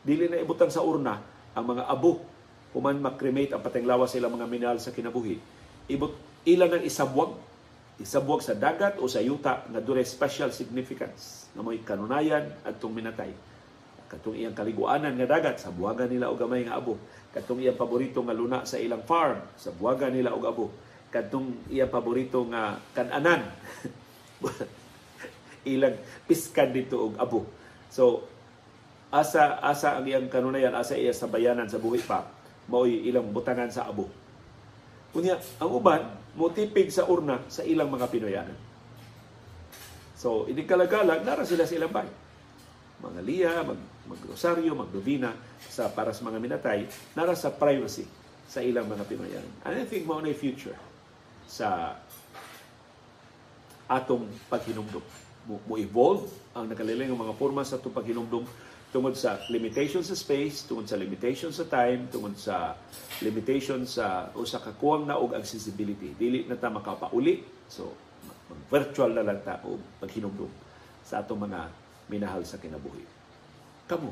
Dili 0.00 0.30
na 0.30 0.40
ibutang 0.40 0.72
sa 0.72 0.80
urna 0.80 1.20
ang 1.52 1.64
mga 1.68 1.84
abo 1.84 2.24
human 2.72 3.00
makremate 3.00 3.56
ang 3.56 3.64
pateng 3.64 3.88
lawas 3.88 4.12
sila 4.12 4.32
mga 4.32 4.48
mineral 4.48 4.78
sa 4.80 4.92
kinabuhi. 4.92 5.36
Ibot 5.90 6.12
ilang 6.46 6.76
ang 6.76 6.84
isabwag 6.84 7.36
isabwag 7.96 8.44
sa 8.44 8.52
dagat 8.52 9.00
o 9.00 9.08
sa 9.08 9.24
yuta 9.24 9.64
nga 9.64 9.80
dure 9.80 10.04
special 10.04 10.52
significance 10.52 11.45
nga 11.56 11.62
mo'y 11.64 11.80
kanunayan 11.80 12.52
adtong 12.68 12.92
minatay. 12.92 13.32
Katong 14.06 14.38
iyang 14.38 14.54
kaliguanan 14.54 15.16
nga 15.16 15.26
dagat 15.26 15.58
sa 15.58 15.72
buwaga 15.72 16.06
nila 16.06 16.30
og 16.30 16.38
gamay 16.38 16.62
nga 16.68 16.78
abo. 16.78 17.00
Katong 17.34 17.64
iyang 17.64 17.74
paborito 17.74 18.22
nga 18.22 18.36
luna 18.36 18.62
sa 18.62 18.78
ilang 18.78 19.02
farm 19.02 19.40
sa 19.58 19.74
buwaga 19.74 20.12
nila 20.12 20.36
og 20.36 20.44
abo. 20.46 20.66
Katong 21.10 21.66
iyang 21.72 21.90
paborito 21.90 22.44
nga 22.46 22.78
kananan 22.94 23.50
ilang 25.74 25.96
piskan 26.28 26.70
dito 26.70 27.10
og 27.10 27.14
abo. 27.18 27.48
So 27.90 28.28
asa 29.10 29.58
asa 29.58 29.98
ang 29.98 30.06
iyang 30.06 30.30
kanunayan 30.30 30.76
asa 30.76 30.94
iya 30.94 31.10
sa 31.10 31.26
bayanan 31.26 31.66
sa 31.66 31.82
buhi 31.82 31.98
pa 32.04 32.36
mao'y 32.70 33.06
ilang 33.10 33.30
butangan 33.30 33.70
sa 33.70 33.86
abo. 33.90 34.10
Kunya, 35.14 35.38
ang 35.62 35.70
uban, 35.72 36.02
motipig 36.36 36.92
sa 36.92 37.08
urna 37.08 37.40
sa 37.48 37.64
ilang 37.64 37.88
mga 37.88 38.10
Pinoyanan. 38.10 38.58
So, 40.16 40.48
inikalagalag, 40.48 41.22
nara 41.22 41.44
sila 41.44 41.68
sa 41.68 41.76
ilang 41.76 41.92
bahay. 41.92 42.08
Mga 43.04 43.20
liya, 43.20 43.52
mag, 43.60 43.76
magrosaryo, 44.08 44.72
magdubina 44.72 45.36
sa 45.60 45.92
para 45.92 46.16
sa 46.16 46.24
mga 46.24 46.40
minatay, 46.40 46.88
nara 47.12 47.36
sa 47.36 47.52
privacy 47.52 48.08
sa 48.48 48.64
ilang 48.64 48.88
mga 48.88 49.04
Pinoyanan. 49.04 49.54
And 49.68 49.76
I 49.76 49.84
think 49.84 50.08
mo 50.08 50.16
na 50.16 50.32
future 50.32 50.78
sa 51.44 52.00
atong 53.86 54.26
paghinumdum. 54.48 55.04
Mo, 55.46 55.62
mo 55.62 55.74
evolve 55.78 56.26
ang 56.56 56.66
nakaliling 56.66 57.12
ng 57.12 57.20
mga 57.20 57.36
forma 57.38 57.62
sa 57.62 57.78
atong 57.78 57.94
paghinumdum 57.94 58.42
tungod 58.90 59.12
sa 59.12 59.36
limitation 59.52 60.00
sa 60.00 60.16
space, 60.16 60.64
tungod 60.64 60.88
sa 60.88 60.96
limitation 60.96 61.52
sa 61.52 61.68
time, 61.68 62.08
tungod 62.08 62.34
sa 62.38 62.74
limitation 63.20 63.84
sa 63.84 64.32
usa 64.32 64.58
ka 64.62 64.72
kuwang 64.72 65.04
na 65.04 65.20
og 65.20 65.36
accessibility. 65.36 66.16
Dili 66.16 66.48
na 66.48 66.56
ta 66.56 66.72
makapauli. 66.72 67.44
So, 67.68 68.05
virtual 68.70 69.10
na 69.14 69.26
lang 69.26 69.40
ta 69.42 69.58
og 69.66 69.78
paghinumdum 70.02 70.50
sa 71.06 71.22
atong 71.22 71.46
mga 71.46 71.70
minahal 72.10 72.42
sa 72.46 72.58
kinabuhi. 72.58 73.02
Kamo, 73.86 74.10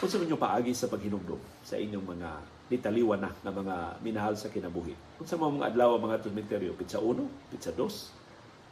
unsa 0.00 0.16
man 0.20 0.36
paagi 0.36 0.72
sa 0.72 0.88
paghinumdum 0.88 1.40
sa 1.64 1.76
inyong 1.76 2.04
mga 2.04 2.30
nitaliwan 2.72 3.20
na 3.20 3.30
na 3.44 3.52
mga 3.52 3.76
minahal 4.00 4.34
sa 4.36 4.48
kinabuhi? 4.48 4.96
Unsa 5.20 5.36
man 5.36 5.60
mga 5.60 5.72
adlaw 5.72 5.96
mga 6.00 6.24
tumisteryo? 6.24 6.72
Pizza 6.76 7.00
1, 7.00 7.52
pizza 7.52 7.72
2 7.72 8.22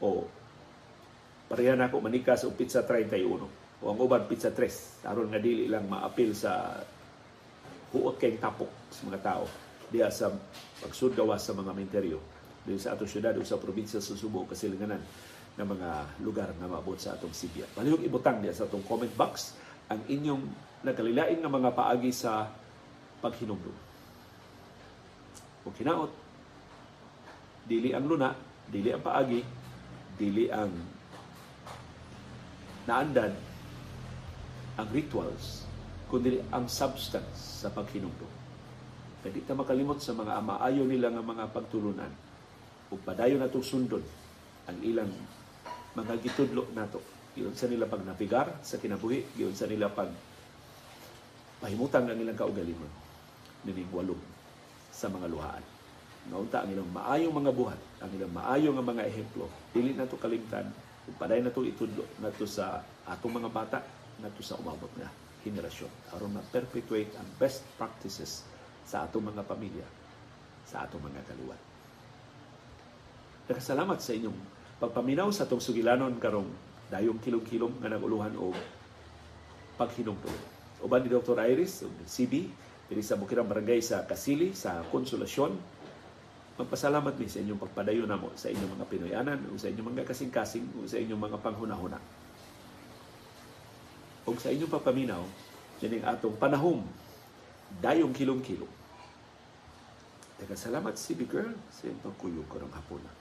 o 0.00 0.24
pareha 1.50 1.76
na 1.76 1.90
ako 1.90 2.00
manika 2.00 2.38
sa 2.38 2.48
pizza 2.54 2.86
31 2.86 3.26
o 3.80 3.84
ang 3.84 3.98
uban 4.00 4.24
pizza 4.30 4.54
3 4.54 5.08
aron 5.08 5.28
nga 5.32 5.40
dili 5.40 5.68
lang 5.68 5.88
maapil 5.88 6.32
sa 6.32 6.78
huot 7.90 8.16
kay 8.16 8.38
tapok 8.38 8.70
sa 8.88 9.02
mga 9.10 9.20
tao 9.20 9.44
diya 9.90 10.08
sa 10.08 10.30
pagsudgawas 10.78 11.42
sa 11.42 11.52
mga 11.52 11.74
menteryo 11.74 12.22
diya 12.64 12.76
sa 12.76 12.92
atong 12.92 13.08
syudad 13.08 13.32
o 13.36 13.44
sa 13.44 13.56
probinsya 13.56 14.04
sa 14.04 14.12
Subo 14.12 14.44
kasilinganan 14.44 15.00
ng 15.56 15.66
mga 15.66 15.90
lugar 16.24 16.52
na 16.60 16.68
maabot 16.68 16.96
sa 17.00 17.16
atong 17.16 17.32
Sibya. 17.32 17.64
Palihog 17.72 18.04
ibutang 18.04 18.44
diya 18.44 18.52
sa 18.52 18.68
atong 18.68 18.84
comment 18.84 19.12
box 19.16 19.56
ang 19.88 20.00
inyong 20.06 20.44
nagkalilain 20.84 21.40
nga 21.40 21.50
mga 21.50 21.70
paagi 21.72 22.12
sa 22.12 22.48
paghinumdum. 23.20 23.76
O 25.64 25.72
kinaot, 25.76 26.12
dili 27.68 27.92
ang 27.92 28.08
luna, 28.08 28.32
dili 28.68 28.88
ang 28.92 29.02
paagi, 29.04 29.40
dili 30.16 30.48
ang 30.48 30.72
naandan 32.88 33.32
ang 34.80 34.88
rituals, 34.96 35.68
kundi 36.08 36.40
ang 36.48 36.64
substance 36.64 37.60
sa 37.60 37.68
paghinumdum. 37.68 38.32
Kaya 39.20 39.36
di 39.36 39.44
ta 39.44 39.52
makalimot 39.52 40.00
sa 40.00 40.16
mga 40.16 40.40
maayo 40.40 40.88
nila 40.88 41.12
nga 41.12 41.20
mga 41.20 41.44
pagtulunan 41.52 42.29
ug 42.90 42.98
padayon 43.06 43.38
natong 43.38 43.64
sundon 43.64 44.02
ang 44.66 44.78
ilang 44.82 45.10
mga 45.94 46.18
gitudlo 46.22 46.66
nato. 46.74 46.98
Giyon 47.34 47.54
sa 47.54 47.70
nila 47.70 47.86
pag 47.86 48.02
napigar 48.02 48.58
sa 48.60 48.82
kinabuhi, 48.82 49.22
giyon 49.38 49.54
sa 49.54 49.70
nila 49.70 49.86
pag 49.86 50.10
pahimutang 51.62 52.10
ang 52.10 52.18
ilang 52.18 52.34
kaugalingon 52.34 52.90
nining 53.62 53.90
walong 53.94 54.18
sa 54.90 55.06
mga 55.06 55.30
luhaan. 55.30 55.64
Naunta 56.28 56.66
ang 56.66 56.70
ilang 56.74 56.90
maayong 56.90 57.32
mga 57.32 57.52
buhat, 57.54 57.80
ang 58.02 58.10
ilang 58.12 58.32
maayong 58.34 58.76
mga 58.76 59.02
ehemplo. 59.08 59.46
Dili 59.72 59.94
nato 59.94 60.18
kalimtan 60.18 60.68
ug 61.06 61.14
paday 61.16 61.40
nato 61.40 61.64
itudlo 61.64 62.04
nato 62.20 62.44
sa 62.44 62.82
atong 63.08 63.40
mga 63.40 63.50
bata 63.50 63.78
nato 64.20 64.42
sa 64.44 64.58
umabot 64.60 64.90
nga 65.00 65.08
henerasyon 65.40 65.88
aron 66.12 66.36
ma-perpetuate 66.36 67.16
ang 67.16 67.28
best 67.40 67.64
practices 67.80 68.44
sa 68.84 69.08
atong 69.08 69.32
mga 69.32 69.46
pamilya, 69.46 69.86
sa 70.68 70.84
atong 70.84 71.00
mga 71.00 71.24
kaluwan. 71.24 71.69
Nagkasalamat 73.50 73.98
sa 73.98 74.14
inyong 74.14 74.38
pagpaminaw 74.78 75.34
sa 75.34 75.42
atong 75.42 75.58
sugilanon 75.58 76.14
karong 76.22 76.46
dayong 76.86 77.18
kilom-kilom 77.18 77.82
nga 77.82 77.90
naguluhan 77.90 78.30
o 78.38 78.54
paghinumdum. 79.74 80.30
Uban 80.86 81.02
ni 81.02 81.10
Dr. 81.10 81.34
Iris, 81.50 81.82
CB, 82.06 82.46
diri 82.86 83.02
sa 83.02 83.18
Bukirang 83.18 83.50
Barangay 83.50 83.82
sa 83.82 84.06
Kasili, 84.06 84.54
sa 84.54 84.86
Konsolasyon, 84.94 85.58
magpasalamat 86.62 87.18
mi 87.18 87.26
sa 87.26 87.42
inyong 87.42 87.58
pagpadayo 87.58 88.06
namo 88.06 88.30
sa 88.38 88.54
inyong 88.54 88.78
mga 88.78 88.86
Pinoyanan 88.86 89.40
o 89.50 89.58
sa 89.58 89.66
inyong 89.66 89.98
mga 89.98 90.06
kasing-kasing 90.06 90.70
o 90.78 90.86
sa 90.86 91.02
inyong 91.02 91.18
mga 91.18 91.42
panghunahuna 91.42 91.98
o 94.30 94.38
sa 94.38 94.54
inyong 94.54 94.70
papaminaw, 94.70 95.26
yaning 95.82 96.06
atong 96.06 96.38
panahom, 96.38 96.86
dayong 97.82 98.14
kilong-kilong. 98.14 98.70
Teka, 100.38 100.54
salamat 100.54 100.94
Big 101.18 101.26
Girl 101.26 101.52
sa 101.74 101.90
iyong 101.90 102.00
pagkuyog 102.00 102.46
ko 102.46 102.62
ng 102.62 102.72
hapon. 102.72 103.19